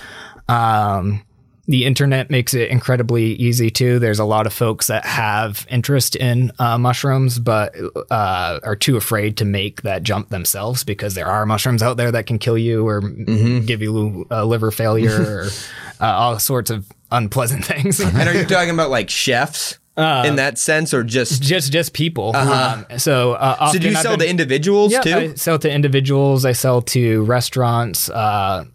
[0.47, 1.23] Um,
[1.67, 3.99] the internet makes it incredibly easy too.
[3.99, 7.75] There's a lot of folks that have interest in uh, mushrooms, but
[8.09, 12.11] uh, are too afraid to make that jump themselves because there are mushrooms out there
[12.11, 15.43] that can kill you or give you uh, liver failure or
[16.01, 17.99] uh, all sorts of unpleasant things.
[17.99, 21.41] and are you talking about like chefs in that sense, or just?
[21.41, 22.35] just just people.
[22.35, 23.71] Um, so uh, Uh-huh.
[23.73, 25.15] So do you I've sell been- to individuals Yeah, too?
[25.15, 26.45] I sell to individuals.
[26.45, 28.65] I sell to restaurants, uh,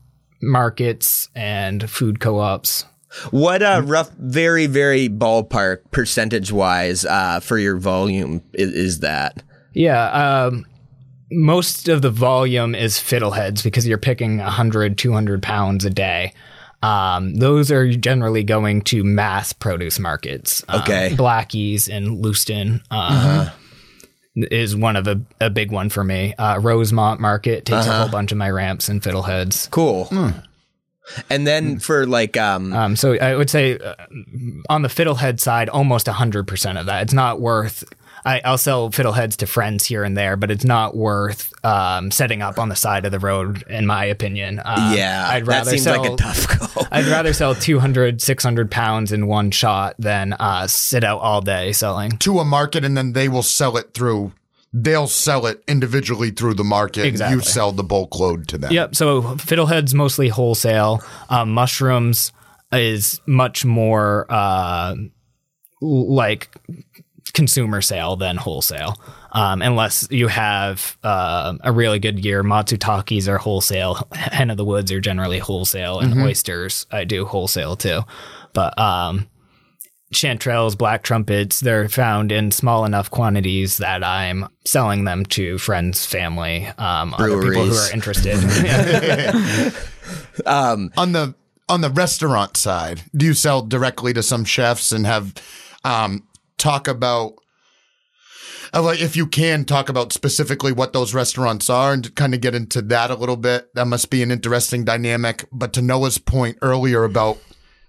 [0.43, 2.85] markets, and food co-ops.
[3.31, 9.43] What uh, rough, very, very ballpark percentage wise uh, for your volume is, is that?
[9.72, 10.11] Yeah.
[10.47, 10.66] Um,
[11.31, 16.33] most of the volume is fiddleheads because you're picking 100, 200 pounds a day.
[16.85, 20.62] Um, those are generally going to mass produce markets.
[20.68, 21.14] Um, Okay.
[21.16, 23.49] Blackies and Lewiston um,
[24.37, 26.35] is one of a, a big one for me.
[26.35, 29.70] Uh, Rosemont Market takes a whole bunch of my ramps and fiddleheads.
[29.70, 30.09] Cool.
[31.30, 33.95] And then for like um Um, so I would say uh,
[34.70, 37.03] on the fiddlehead side, almost 100% of that.
[37.03, 37.85] It's not worth.
[38.25, 42.41] I, I'll sell fiddleheads to friends here and there, but it's not worth um, setting
[42.41, 44.61] up on the side of the road, in my opinion.
[44.64, 46.87] Um, yeah, I'd that rather seems sell, like a tough go.
[46.91, 51.72] I'd rather sell 200, 600 pounds in one shot than uh, sit out all day
[51.72, 52.12] selling.
[52.18, 54.33] to a market and then they will sell it through
[54.77, 57.37] they'll sell it individually through the market Exactly.
[57.37, 58.97] you sell the bulk load to them Yep.
[58.97, 61.01] So fiddleheads mostly wholesale.
[61.31, 62.33] Um, mushrooms
[62.72, 64.97] is much more uh,
[65.81, 66.49] like
[67.35, 68.99] consumer sale than wholesale.
[69.32, 74.07] Um, unless you have uh, a really good year, Matsutakis are wholesale.
[74.12, 78.03] Hen of the Woods are generally wholesale, and oysters I do wholesale too.
[78.53, 79.28] But um,
[80.14, 86.07] chanterelles, black trumpets, they're found in small enough quantities that I'm selling them to friends,
[86.07, 88.37] family, um, other people who are interested.
[90.47, 91.35] on the
[91.68, 95.32] on the restaurant side do you sell directly to some chefs and have
[95.85, 96.22] um
[96.64, 97.34] talk about
[98.72, 102.40] uh, like if you can talk about specifically what those restaurants are and kind of
[102.40, 106.16] get into that a little bit that must be an interesting dynamic but to noah's
[106.16, 107.36] point earlier about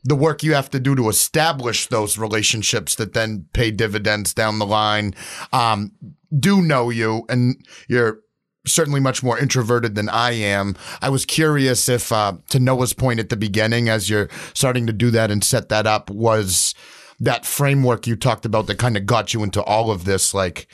[0.04, 4.60] the work you have to do to establish those relationships that then pay dividends down
[4.60, 5.16] the line
[5.54, 5.94] um,
[6.38, 8.20] do know you and you're
[8.68, 10.76] certainly much more introverted than I am.
[11.00, 14.94] I was curious if, uh, to Noah's point at the beginning, as you're starting to
[14.94, 16.74] do that and set that up, was
[17.20, 20.68] that framework you talked about that kind of got you into all of this, like,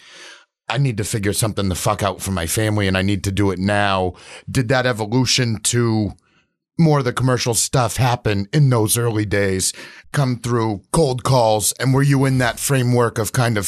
[0.69, 3.31] I need to figure something the fuck out for my family and I need to
[3.31, 4.13] do it now.
[4.49, 6.13] Did that evolution to
[6.79, 9.73] more of the commercial stuff happen in those early days
[10.13, 11.73] come through cold calls?
[11.73, 13.67] And were you in that framework of kind of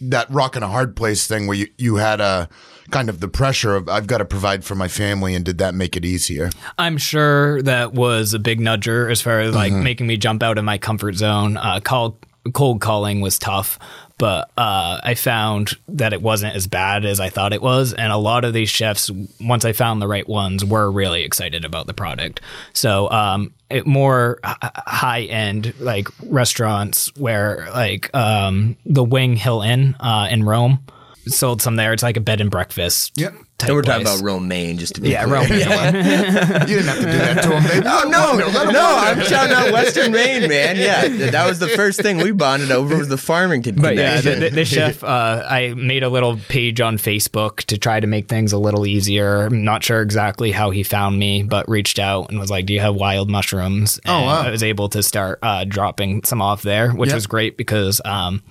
[0.00, 2.48] that rock and a hard place thing where you, you had a
[2.90, 5.74] kind of the pressure of I've got to provide for my family and did that
[5.74, 6.50] make it easier?
[6.78, 10.58] I'm sure that was a big nudger as far as like making me jump out
[10.58, 11.56] of my comfort zone.
[11.56, 12.18] Uh, call,
[12.54, 13.78] cold calling was tough,
[14.18, 17.92] but uh, I found that it wasn't as bad as I thought it was.
[17.92, 19.10] And a lot of these chefs,
[19.40, 22.40] once I found the right ones, were really excited about the product.
[22.72, 29.94] So um, it more high end like restaurants where like um, the Wing Hill Inn
[30.00, 30.80] uh, in Rome
[31.28, 31.92] sold some there.
[31.92, 33.12] It's like a bed and breakfast.
[33.16, 33.34] Yep.
[33.58, 34.20] type And we're talking place.
[34.20, 35.34] about Romaine, just to be yeah, clear.
[35.36, 35.42] Rome.
[35.50, 37.62] you didn't have to do that to him.
[37.64, 37.86] Baby.
[37.88, 38.96] Oh no, no!
[38.98, 40.76] I'm shouting out Western Maine, man.
[40.76, 44.20] Yeah, that was the first thing we bonded over was the farming Farmington But yeah,
[44.20, 48.06] the, the, the chef, uh, I made a little page on Facebook to try to
[48.06, 49.46] make things a little easier.
[49.46, 52.74] I'm not sure exactly how he found me, but reached out and was like, "Do
[52.74, 54.42] you have wild mushrooms?" And Oh, wow.
[54.42, 57.14] I was able to start uh, dropping some off there, which Yep.
[57.14, 58.42] was great because um,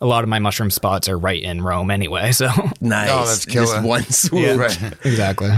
[0.00, 2.32] a lot of my mushroom spots are right in Rome anyway.
[2.32, 2.48] So
[2.80, 3.10] nice.
[3.12, 4.58] Oh, that's Just one swoop.
[4.58, 4.82] Right.
[5.04, 5.50] exactly.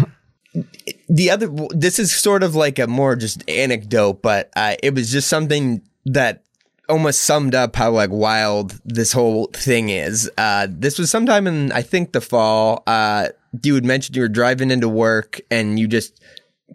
[1.08, 5.12] the other this is sort of like a more just anecdote but uh, it was
[5.12, 6.44] just something that
[6.88, 11.70] almost summed up how like wild this whole thing is uh, this was sometime in
[11.72, 13.28] i think the fall uh,
[13.62, 16.22] you had mentioned you were driving into work and you just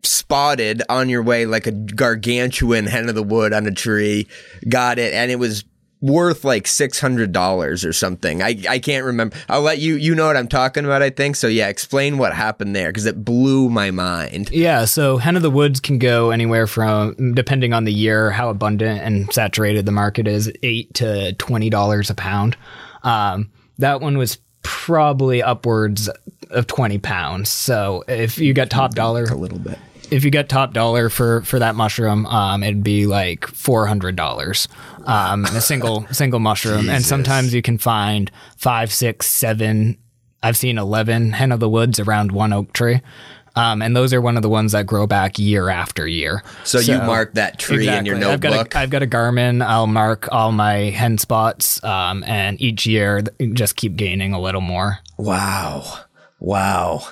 [0.03, 4.27] spotted on your way like a gargantuan hen of the wood on a tree
[4.69, 5.63] got it and it was
[6.01, 8.41] worth like $600 or something.
[8.41, 9.37] I, I can't remember.
[9.47, 11.35] I'll let you you know what i'm talking about i think.
[11.35, 14.49] So yeah explain what happened there because it blew my mind.
[14.51, 18.49] Yeah, so hen of the woods can go anywhere from, depending on the year, how
[18.49, 22.57] abundant and saturated the market is, eight to twenty dollars a pound.
[23.03, 26.09] Um, that one was probably upwards
[26.49, 27.49] of twenty pounds.
[27.49, 29.79] So if you got top dollar, a little bit
[30.11, 34.15] if you get top dollar for for that mushroom, um, it'd be like four hundred
[34.15, 34.67] dollars,
[35.05, 36.89] um, a single single mushroom.
[36.89, 39.97] And sometimes you can find five, six, seven.
[40.43, 43.01] I've seen eleven hen of the woods around one oak tree.
[43.53, 46.41] Um, and those are one of the ones that grow back year after year.
[46.63, 48.75] So, you mark that tree in your I've got, notebook.
[48.75, 49.61] a, I've got a Garmin.
[49.61, 54.61] I'll mark all my hen spots, um, and each year just keep gaining a little
[54.61, 54.99] more.
[55.17, 55.83] wow.
[56.39, 57.03] Wow.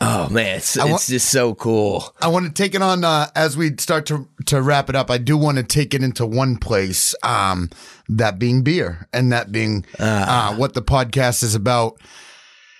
[0.00, 2.14] Oh man, it's, wa- it's just so cool.
[2.20, 5.10] I want to take it on uh, as we start to to wrap it up.
[5.10, 7.70] I do want to take it into one place, um,
[8.08, 12.00] that being beer, and that being uh, what the podcast is about.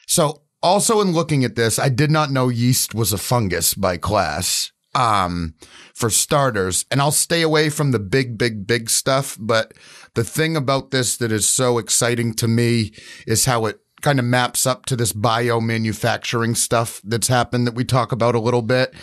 [0.07, 3.97] So, also in looking at this, I did not know yeast was a fungus by
[3.97, 4.73] class.
[4.95, 5.55] Um,
[5.95, 9.37] for starters, and I'll stay away from the big, big, big stuff.
[9.39, 9.75] But
[10.15, 12.93] the thing about this that is so exciting to me
[13.27, 17.75] is how it kind of maps up to this bio manufacturing stuff that's happened that
[17.75, 18.95] we talk about a little bit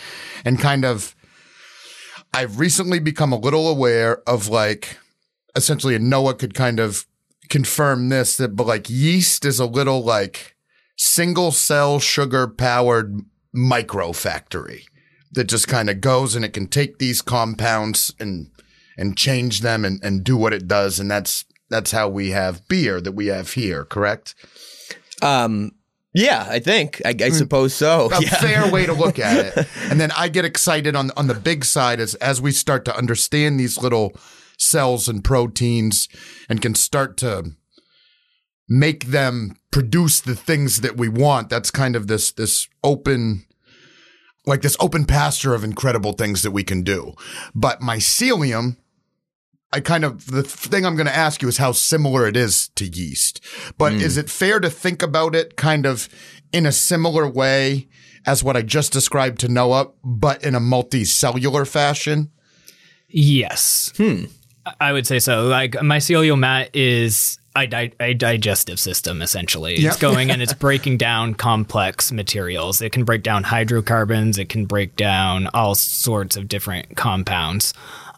[0.44, 1.14] and kind of
[2.34, 4.98] I've recently become a little aware of like
[5.54, 7.06] essentially and Noah could kind of
[7.48, 10.56] confirm this that but like yeast is a little like
[10.96, 13.20] single cell sugar powered
[13.52, 14.86] micro factory
[15.32, 18.50] that just kind of goes and it can take these compounds and
[18.96, 20.98] and change them and, and do what it does.
[20.98, 24.34] And that's that's how we have beer that we have here, correct?
[25.22, 25.72] Um,
[26.14, 27.02] yeah, I think.
[27.04, 28.08] I, I suppose so.
[28.10, 28.34] a Yeah.
[28.40, 29.66] fair way to look at it.
[29.90, 32.96] And then I get excited on on the big side as as we start to
[32.96, 34.12] understand these little
[34.58, 36.08] cells and proteins
[36.48, 37.52] and can start to
[38.68, 41.50] make them produce the things that we want.
[41.50, 43.44] That's kind of this this open
[44.46, 47.12] like this open pasture of incredible things that we can do.
[47.54, 48.76] But mycelium
[49.72, 52.68] I kind of the thing I'm going to ask you is how similar it is
[52.76, 53.44] to yeast.
[53.76, 56.08] But is it fair to think about it kind of
[56.52, 57.88] in a similar way
[58.24, 62.30] as what I just described to Noah, but in a multicellular fashion?
[63.08, 63.92] Yes.
[63.96, 64.24] Hmm.
[64.80, 65.46] I would say so.
[65.46, 69.74] Like mycelial mat is a, di- a digestive system essentially.
[69.74, 72.80] It's going and it's breaking down complex materials.
[72.80, 74.38] It can break down hydrocarbons.
[74.38, 77.72] It can break down all sorts of different compounds.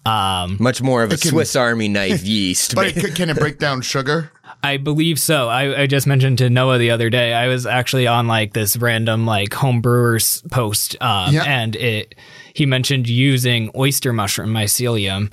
[0.09, 2.75] Um, Much more of a Swiss Army knife yeast.
[2.75, 4.31] But it, c- can it break down sugar?
[4.63, 5.49] I believe so.
[5.49, 7.33] I, I just mentioned to Noah the other day.
[7.35, 11.45] I was actually on like this random like homebrewers post, um, Yeah.
[11.45, 12.15] and it
[12.55, 15.31] he mentioned using oyster mushroom mycelium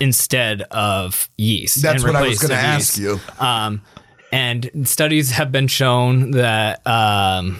[0.00, 1.82] instead of yeast.
[1.82, 2.98] That's what I was going to ask yeast.
[2.98, 3.20] you.
[3.44, 3.82] Um,
[4.32, 7.58] and studies have been shown that um,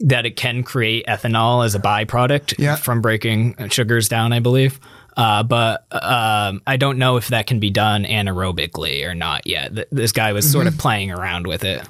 [0.00, 2.76] that it can create ethanol as a byproduct Yeah.
[2.76, 4.80] from breaking sugars down, I believe.
[5.16, 9.74] Uh, but um, I don't know if that can be done anaerobically or not yet.
[9.74, 10.52] Th- This guy was Mm-hmm.
[10.52, 11.82] sort of playing around with it.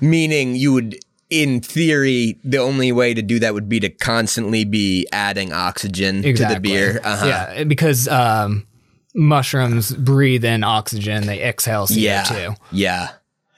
[0.00, 0.98] Meaning you would,
[1.30, 6.22] in theory, the only way to do that would be to constantly be adding oxygen
[6.22, 7.00] to the beer.
[7.02, 7.26] Uh-huh.
[7.26, 8.66] Yeah, because um,
[9.14, 11.96] mushrooms breathe in oxygen, they exhale CO2.
[11.96, 12.54] Yeah.
[12.70, 13.08] Yeah.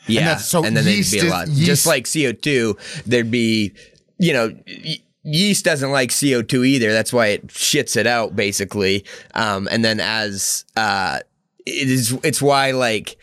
[0.07, 0.19] Yeah.
[0.21, 1.49] And, that's- so then yeast they'd be a is- lot.
[1.49, 3.73] yeast- Just like CO2, there'd be,
[4.19, 6.93] you know, y- yeast doesn't like CO2 either.
[6.93, 9.05] That's why it shits it out basically.
[9.35, 11.21] Um, and then as, uh,
[11.67, 13.17] it is, it's why like,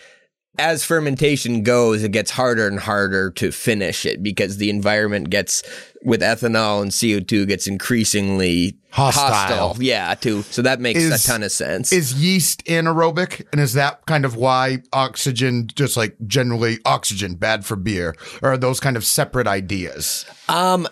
[0.58, 5.64] as fermentation goes, it gets harder and harder to finish it because the environment gets
[6.04, 9.78] with ethanol and CO2 gets increasingly Hostile.
[9.80, 10.42] Yeah, too.
[10.44, 11.94] So that makes Is- a ton of sense.
[11.94, 13.46] Is yeast anaerobic?
[13.54, 18.16] And is that kind of why oxygen, just like generally oxygen, bad for beer?
[18.42, 20.26] Or are those kind of separate ideas?
[20.50, 20.88] Um,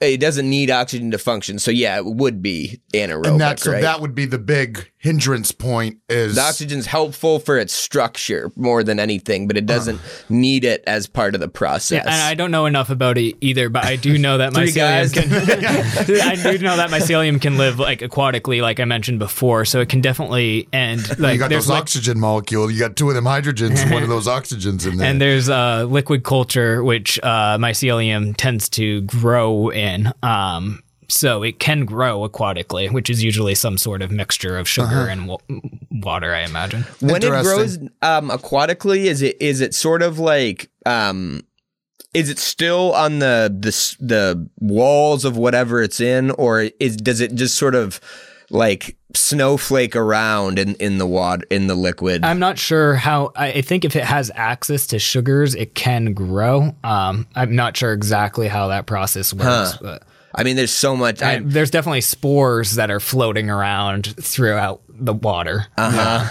[0.00, 3.72] it doesn't need oxygen to function, so yeah, it would be anaerobic, And that, so
[3.72, 3.82] right?
[3.82, 8.82] that would be the big hindrance point is the oxygen's helpful for its structure more
[8.82, 10.00] than anything, but it doesn't
[10.30, 12.04] need it as part of the process.
[12.06, 14.68] Yeah, and I don't know enough about it either, but I do know that Three
[14.68, 15.12] mycelium guys.
[15.12, 15.32] can.
[16.28, 19.64] I do know that mycelium can live like aquatically, like I mentioned before.
[19.64, 22.72] So it can definitely and like you got there's those like oxygen molecules.
[22.72, 25.08] You got two of them hydrogens and one of those oxygens in there.
[25.08, 30.12] and there's uh, liquid culture which uh, mycelium tends to grow in.
[30.22, 34.86] Um, so it can grow aquatically, which is usually some sort of mixture of sugar
[34.88, 35.10] Uh-huh.
[35.10, 35.36] and wa-
[35.90, 36.84] water, I imagine.
[37.00, 41.42] when it grows um, aquatically, is it is it sort of like um,
[42.14, 43.70] is it still on the the
[44.04, 48.00] the walls of whatever it's in, or is does it just sort of
[48.50, 52.24] like snowflake around in in the water in the liquid?
[52.24, 53.32] I'm not sure how.
[53.34, 56.74] I think if it has access to sugars, it can grow.
[56.84, 60.02] Um, I'm not sure exactly how that process works, but
[60.34, 61.22] I mean, there's so much.
[61.22, 65.66] I, there's definitely spores that are floating around throughout the water.
[65.76, 66.30] Uh-huh.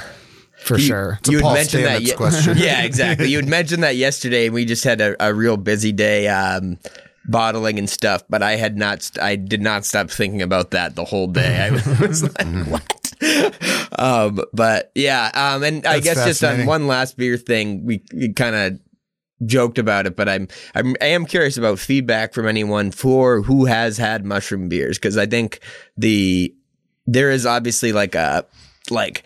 [0.62, 1.20] For sure.
[1.28, 2.02] you had Paul mentioned that.
[2.02, 2.58] Stamets ye- question.
[2.58, 3.30] yeah, exactly.
[3.30, 6.78] You had mentioned that yesterday, and we just had a, a real busy day um,
[7.26, 8.24] bottling and stuff.
[8.30, 9.02] But I had not.
[9.02, 11.68] st- I did not stop thinking about that the whole day.
[11.68, 13.14] I was like, what?
[14.00, 18.34] um, but yeah, um, and I guess just on one last beer thing, we, we
[18.34, 18.80] kind of
[19.46, 23.66] joked about it, but I'm, I'm I am curious about feedback from anyone for who
[23.66, 25.60] has had mushroom beers because I think
[25.98, 26.54] the
[27.06, 28.46] there is obviously like a
[28.90, 29.24] like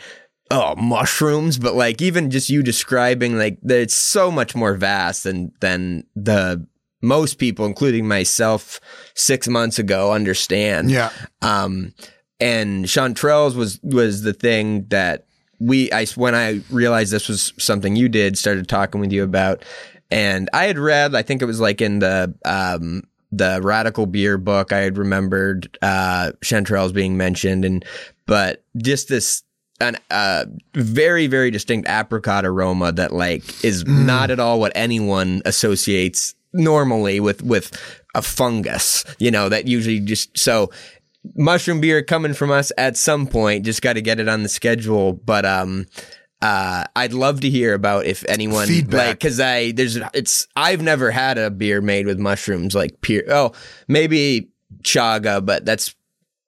[0.51, 5.23] oh mushrooms but like even just you describing like that it's so much more vast
[5.23, 6.65] than than the
[7.01, 8.79] most people including myself
[9.13, 10.91] six months ago understand.
[10.91, 11.11] Yeah.
[11.41, 11.93] um
[12.39, 15.25] and chanterelles was was the thing that
[15.59, 19.63] we i when i realized this was something you did started talking with you about.
[20.11, 24.37] And i had read i think it was like in the um the radical beer
[24.37, 27.65] book i had remembered uh chanterelles being mentioned.
[27.65, 27.85] And
[28.25, 29.43] but just this
[29.81, 35.41] an uh very very distinct apricot aroma that like is not at all what anyone
[35.45, 37.71] associates normally with with
[38.15, 40.69] a fungus you know that usually just so
[41.35, 44.49] mushroom beer coming from us at some point just got to get it on the
[44.49, 45.85] schedule but um
[46.41, 49.07] uh i'd love to hear about if anyone Feedback.
[49.07, 53.23] like because i there's it's i've never had a beer made with mushrooms like pure
[53.29, 53.51] oh
[53.89, 54.49] maybe
[54.83, 55.95] chaga, but that's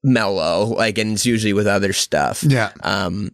[0.08, 0.66] mellow.
[0.66, 2.44] Like, and it's usually with other stuff.
[2.44, 2.72] Yeah.
[2.82, 3.32] Um.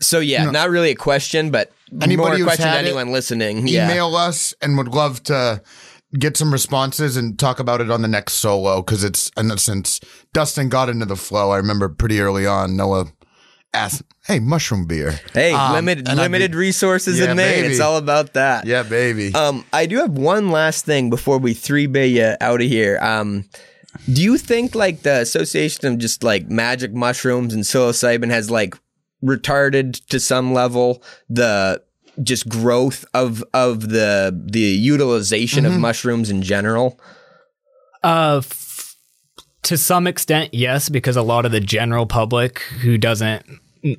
[0.00, 3.68] So yeah, not really a question, but Anybody more question to had it, anyone listening.
[3.68, 3.84] Yeah.
[3.90, 5.62] email us and would love to
[6.18, 10.00] get some responses and talk about it on the next solo because it's and since
[10.32, 13.12] Dustin got into the flow, I remember pretty early on Noah
[13.74, 17.62] asked, "Hey, mushroom beer." Hey, Um, limited limited be- resources Yeah, in Maine.
[17.62, 17.68] baby.
[17.68, 18.66] It's all about that.
[18.66, 19.32] Yeah, baby.
[19.34, 22.98] Um, I do have one last thing before we three bay you out of here.
[23.00, 23.44] Um,
[24.12, 28.74] do you think like the association of just like magic mushrooms and psilocybin has like
[29.22, 31.82] retarded to some level the
[32.22, 35.74] just growth of of the the utilization Mm-hmm.
[35.74, 36.98] of mushrooms in general?
[38.02, 38.96] Uh, f-
[39.62, 43.46] to some extent, yes, because a lot of the general public who doesn't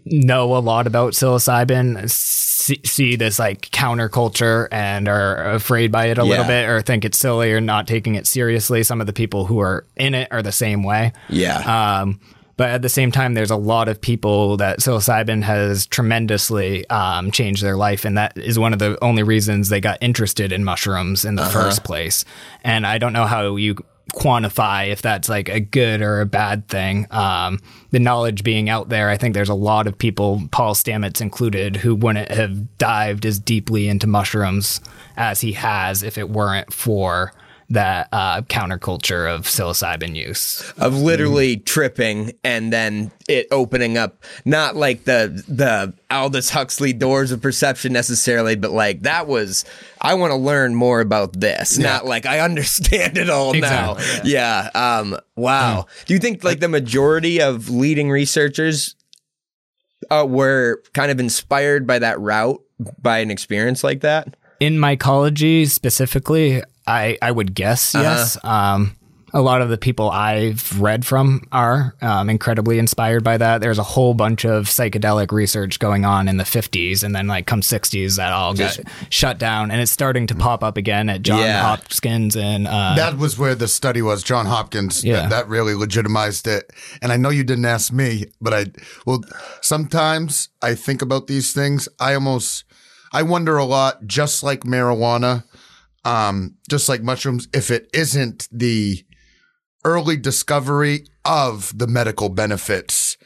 [0.06, 6.18] know a lot about psilocybin see, see this like counterculture and are afraid by it
[6.18, 8.84] a little bit or think it's silly or not taking it seriously.
[8.84, 11.12] Some of the people who are in it are the same way.
[11.30, 12.02] Yeah.
[12.02, 12.20] Um,
[12.56, 17.32] but at the same time, there's a lot of people that psilocybin has tremendously um,
[17.32, 20.64] changed their life, and that is one of the only reasons they got interested in
[20.64, 22.26] mushrooms in the first place.
[22.64, 23.76] And I don't know how you
[24.12, 27.08] quantify if that's like a good or a bad thing.
[27.10, 27.60] Um,
[27.92, 31.78] the knowledge being out there, I think there's a lot of people, Paul Stamets included,
[31.78, 34.82] who wouldn't have dived as deeply into mushrooms
[35.18, 37.34] as he has if it weren't for
[37.74, 40.72] that uh, counterculture of psilocybin use.
[40.78, 47.32] of literally tripping and then it opening up not like the the Aldous Huxley doors
[47.32, 49.66] of perception necessarily, but like that was
[50.00, 51.78] I want to learn more about this.
[51.78, 53.98] Not like I understand it all now.
[54.24, 54.70] Yeah.
[54.76, 55.88] Um wow.
[56.06, 58.96] Do you think like the majority of leading researchers
[60.12, 62.62] uh, were kind of inspired by that route
[63.02, 64.36] by an experience like that?
[64.64, 68.38] in mycology specifically, I, I would guess yes.
[68.44, 68.96] Um,
[69.36, 73.62] a lot of the people I've read from are um, incredibly inspired by that.
[73.62, 77.48] There's a whole bunch of psychedelic research going on in the 50s, and then like
[77.48, 78.78] come 60s, that all got
[79.10, 81.64] shut down, and it's starting to pop up again at John Yeah.
[81.64, 85.04] Hopkins and uh, that was where the study was, John Hopkins.
[85.04, 85.22] Yeah.
[85.22, 86.70] That, that really legitimized it.
[87.02, 88.66] And I know you didn't ask me, but I,
[89.08, 89.24] well,
[89.62, 91.90] sometimes I think about these things.
[92.00, 92.66] I almost,
[93.12, 95.44] I wonder a lot, just like marijuana,
[96.06, 99.06] um, just like mushrooms, if it isn't the
[99.86, 103.18] early discovery of the medical benefits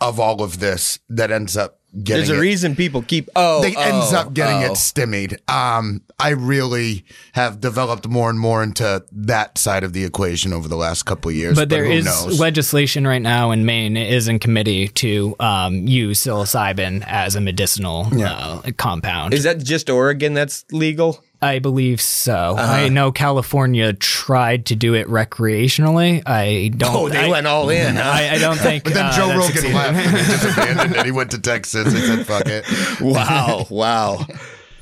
[0.00, 3.62] of all of this that ends up getting There's a it reason people keep oh
[3.62, 4.72] they ends oh, up getting oh.
[4.72, 5.40] it stymied.
[5.48, 10.68] Um, I really have developed more and more into that side of the equation over
[10.68, 11.56] the last couple of years.
[11.56, 12.38] but there who is knows?
[12.38, 17.40] legislation right now in Maine it is in committee to um, use psilocybin as a
[17.40, 19.32] medicinal uh, compound.
[19.32, 21.22] Is that just Oregon that's legal?
[21.46, 22.34] I believe so.
[22.34, 22.72] Uh-huh.
[22.72, 26.22] I know California tried to do it recreationally.
[26.26, 26.94] I don't.
[26.94, 27.96] Oh, they I, went all in.
[27.96, 28.02] Huh?
[28.04, 28.84] I, I don't think.
[28.84, 31.06] but then uh, Joe that Rogan left and he just abandoned it.
[31.06, 31.92] He went to Texas.
[31.92, 32.64] He said, "Fuck it."
[33.00, 34.26] wow, wow.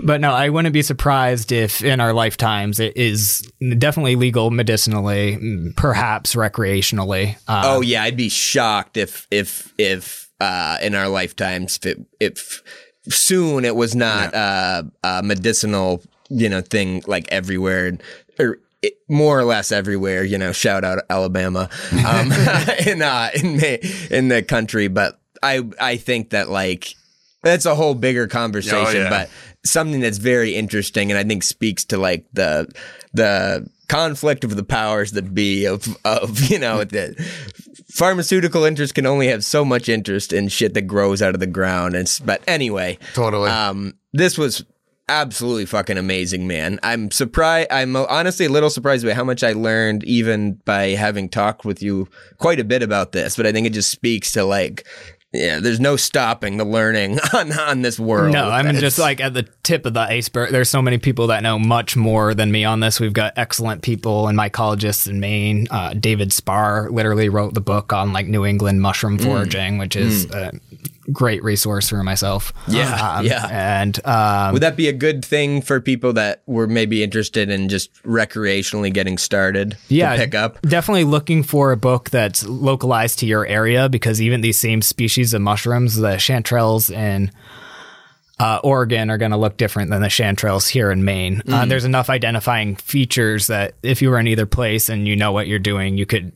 [0.00, 3.40] But no, I wouldn't be surprised if in our lifetimes it is
[3.78, 7.36] definitely legal medicinally, mm, perhaps recreationally.
[7.46, 12.06] Uh, Oh yeah, I'd be shocked if if if uh, in our lifetimes if it,
[12.20, 12.62] if
[13.08, 17.98] soon it was not uh, a medicinal you know thing like everywhere
[18.38, 20.24] or it, more or less everywhere.
[20.24, 21.68] You know, shout out Alabama
[22.06, 22.32] um,
[22.86, 26.94] in uh, in the in the country, but I I think that like
[27.42, 29.10] that's a whole bigger conversation, yeah.
[29.10, 29.30] but
[29.64, 32.70] something that's very interesting and I think speaks to like the
[33.12, 37.14] the conflict of the powers that be of of you know the
[37.90, 41.46] pharmaceutical interest can only have so much interest in shit that grows out of the
[41.46, 43.50] ground and but anyway Totally.
[43.50, 44.64] um this was
[45.08, 49.52] absolutely fucking amazing man i'm surprised i'm honestly a little surprised by how much i
[49.52, 52.08] learned even by having talked with you
[52.38, 54.86] quite a bit about this but i think it just speaks to like
[55.34, 59.20] yeah there's no stopping the learning on on this world No, I'm It's- just like
[59.20, 60.52] at the tip of the iceberg.
[60.52, 63.00] There's so many people that know much more than me on this.
[63.00, 65.66] We've got excellent people and mycologists in Maine.
[65.72, 69.24] Uh, David Spahr literally wrote the book on like New England mushroom Mm.
[69.24, 70.52] foraging, which is a
[71.12, 72.52] great resource for myself.
[72.68, 73.48] Yeah, Um, yeah.
[73.50, 77.68] And um, Would that be a good thing for people that were maybe interested in
[77.68, 80.60] just recreationally getting started yeah, to pick up?
[80.62, 85.34] Definitely looking for a book that's localized to your area because even these same species
[85.34, 87.30] of mushrooms, the chanterelles in
[88.38, 91.42] uh, Oregon, are going to look different than the chanterelles here in Maine.
[91.46, 91.52] Mm.
[91.52, 95.32] Uh, there's enough identifying features that if you were in either place and you know
[95.32, 96.32] what you're doing, you could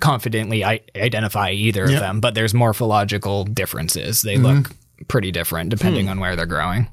[0.00, 2.20] confidently I- identify either of them.
[2.20, 4.22] But there's morphological differences.
[4.22, 4.44] They Mm-hmm.
[4.46, 4.70] look
[5.08, 5.76] pretty different Hmm.
[5.76, 6.88] depending on where they're growing.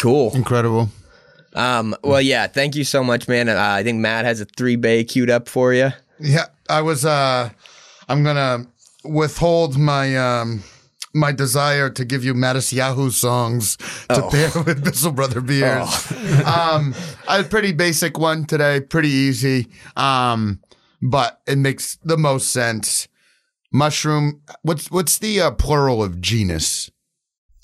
[0.00, 0.34] Cool.
[0.34, 0.90] Incredible.
[1.54, 3.48] Um, well, yeah, thank you so much, man.
[3.48, 5.90] Uh, I think Matt has a three bay queued up for you.
[6.20, 7.04] Yeah, I was.
[7.04, 7.50] uh
[8.08, 8.66] I'm gonna
[9.04, 10.62] withhold my um
[11.14, 13.76] my desire to give you Mattis Yahoo songs
[14.08, 16.12] to pair with Bissell Brother beers.
[16.44, 16.94] um,
[17.26, 19.68] I had a pretty basic one today, pretty easy.
[19.96, 20.60] Um,
[21.02, 23.08] but it makes the most sense.
[23.72, 24.40] Mushroom.
[24.62, 26.90] What's what's the uh, plural of genus?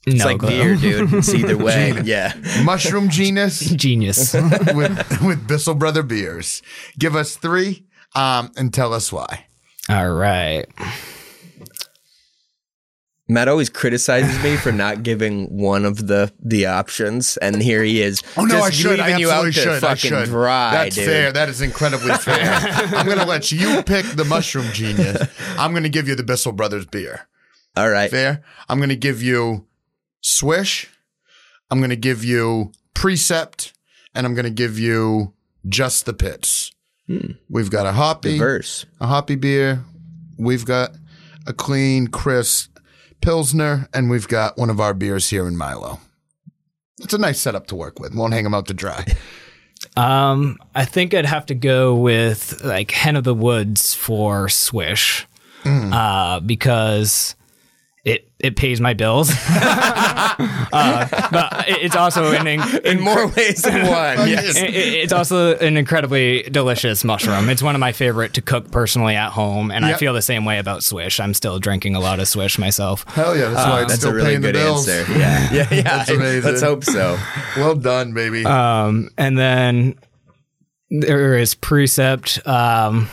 [0.06, 1.14] It's No, like but- beer, dude.
[1.14, 1.94] It's either way.
[2.04, 2.34] yeah.
[2.62, 3.60] Mushroom genus.
[3.74, 4.34] Genius.
[4.74, 6.60] with with Bissell Brother beers.
[6.98, 9.46] Give us three, um, and tell us why.
[9.88, 10.66] All right.
[13.26, 18.02] Matt always criticizes me for not giving one of the the options, and here he
[18.02, 18.20] is.
[18.36, 19.00] Oh no, just I should.
[19.00, 19.82] I you out to should.
[19.82, 20.26] I should.
[20.26, 21.06] dry, That's dude.
[21.06, 21.32] fair.
[21.32, 22.58] That is incredibly fair.
[22.94, 25.26] I'm gonna let you pick the mushroom genius.
[25.58, 27.26] I'm gonna give you the Bissell Brothers beer.
[27.76, 28.10] All right.
[28.10, 28.42] Fair.
[28.68, 29.66] I'm gonna give you
[30.20, 30.90] Swish.
[31.70, 33.72] I'm gonna give you Precept,
[34.14, 35.32] and I'm gonna give you
[35.66, 36.72] just the pits.
[37.06, 37.32] Hmm.
[37.48, 38.84] We've got a hoppy, Verse.
[39.00, 39.82] a hoppy beer.
[40.38, 40.90] We've got
[41.46, 42.73] a clean, crisp
[43.24, 45.98] Pilsner, and we've got one of our beers here in Milo.
[47.00, 48.14] It's a nice setup to work with.
[48.14, 49.06] Won't hang them out to dry.
[49.96, 55.26] Um, I think I'd have to go with like Hen of the Woods for Swish,
[55.64, 57.34] uh, because
[58.04, 59.30] it it pays my bills.
[59.48, 64.28] uh, but it- it's also an in, In more ways than one.
[64.28, 64.56] Yes.
[64.56, 67.48] it- it- it's also an incredibly delicious mushroom.
[67.48, 70.44] It's one of my favorite to cook personally at home, and I feel the same
[70.44, 71.20] way about Swish.
[71.20, 73.04] I'm still drinking a lot of Swish myself.
[73.08, 74.88] Hell yeah, that's why it's That's still a really paying the good bills.
[74.88, 75.12] answer.
[75.18, 75.48] Yeah.
[75.52, 75.68] Yeah.
[75.70, 75.82] Yeah.
[75.82, 76.50] That's amazing.
[76.50, 77.18] Let's hope so.
[77.56, 78.44] Well done, baby.
[78.44, 79.98] Um, and then
[80.90, 82.46] there is Precept.
[82.46, 83.08] Um,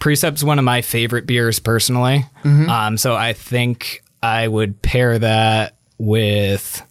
[0.00, 2.24] Precept's one of my favorite beers personally.
[2.44, 6.82] Um, so I think I would pair that with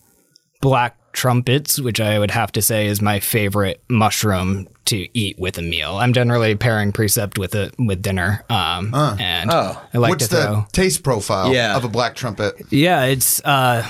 [0.62, 5.58] Black Trumpets, which I would have to say is my favorite mushroom to eat with
[5.58, 5.98] a meal.
[5.98, 8.44] I'm generally pairing Precept with it with dinner.
[8.50, 9.82] Um, and Oh.
[9.94, 11.76] I like What's to the taste profile Yeah.
[11.76, 12.56] of a black trumpet?
[12.70, 13.86] Yeah, it's uh,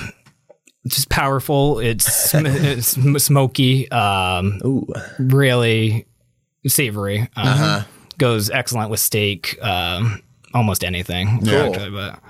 [0.86, 1.78] just powerful.
[1.78, 3.90] It's, sm- it's smoky.
[3.90, 4.86] Um, Ooh.
[5.18, 6.06] really
[6.66, 7.28] savory.
[7.36, 7.84] Um,
[8.20, 9.56] Goes excellent with steak.
[9.62, 10.22] Um,
[10.52, 11.40] almost anything.
[11.42, 11.54] Cool.
[11.74, 12.20] actually, but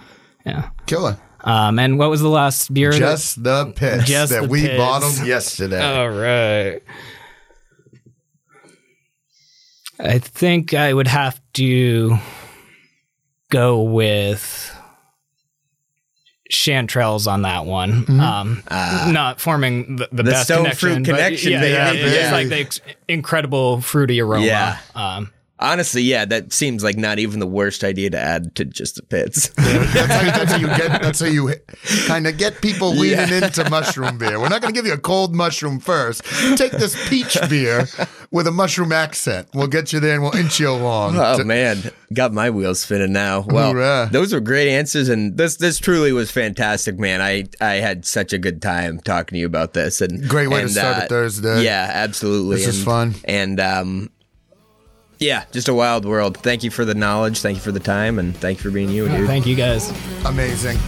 [0.46, 0.70] yeah.
[0.86, 1.18] Killer.
[1.42, 2.92] Um, and what was the last beer?
[2.92, 4.76] that- Just the piss Just that the we piss.
[4.78, 5.82] bottled yesterday.
[5.82, 6.80] All right.
[9.98, 12.16] I think I would have to
[13.50, 14.74] go with
[16.52, 18.06] chanterelles on that one.
[18.20, 21.72] Um, not forming the, the, The best stone connection, fruit connection, Yeah, baby.
[21.74, 22.32] yeah, it's Yeah.
[22.32, 24.46] like the ex- incredible fruity aroma.
[24.46, 24.78] Yeah.
[24.94, 28.96] Um, Honestly, yeah, that seems like not even the worst idea to add to just
[28.96, 29.48] the pits.
[29.56, 31.02] that's, how, that's how you get.
[31.02, 31.52] That's how you
[32.06, 34.40] kind of get people leaning into mushroom beer.
[34.40, 36.24] We're not going to give you a cold mushroom first.
[36.56, 37.86] Take this peach beer
[38.30, 39.48] with a mushroom accent.
[39.54, 41.16] We'll get you there and we'll inch you along.
[41.18, 43.40] Oh To- man, got my wheels spinning now.
[43.46, 44.08] Well, Hoorah.
[44.12, 47.20] those were great answers, and this this truly was fantastic, man.
[47.20, 50.58] I I had such a good time talking to you about this, and Great way
[50.58, 51.64] to and, start a uh, Thursday.
[51.64, 52.56] Yeah, absolutely.
[52.56, 53.14] This is fun.
[53.24, 54.10] and um,
[55.20, 56.38] yeah, just a wild world.
[56.38, 57.40] Thank you for the knowledge.
[57.40, 59.26] Thank you for the time, and thank you for being you, dude.
[59.26, 59.92] thank you guys.
[60.24, 60.78] Amazing.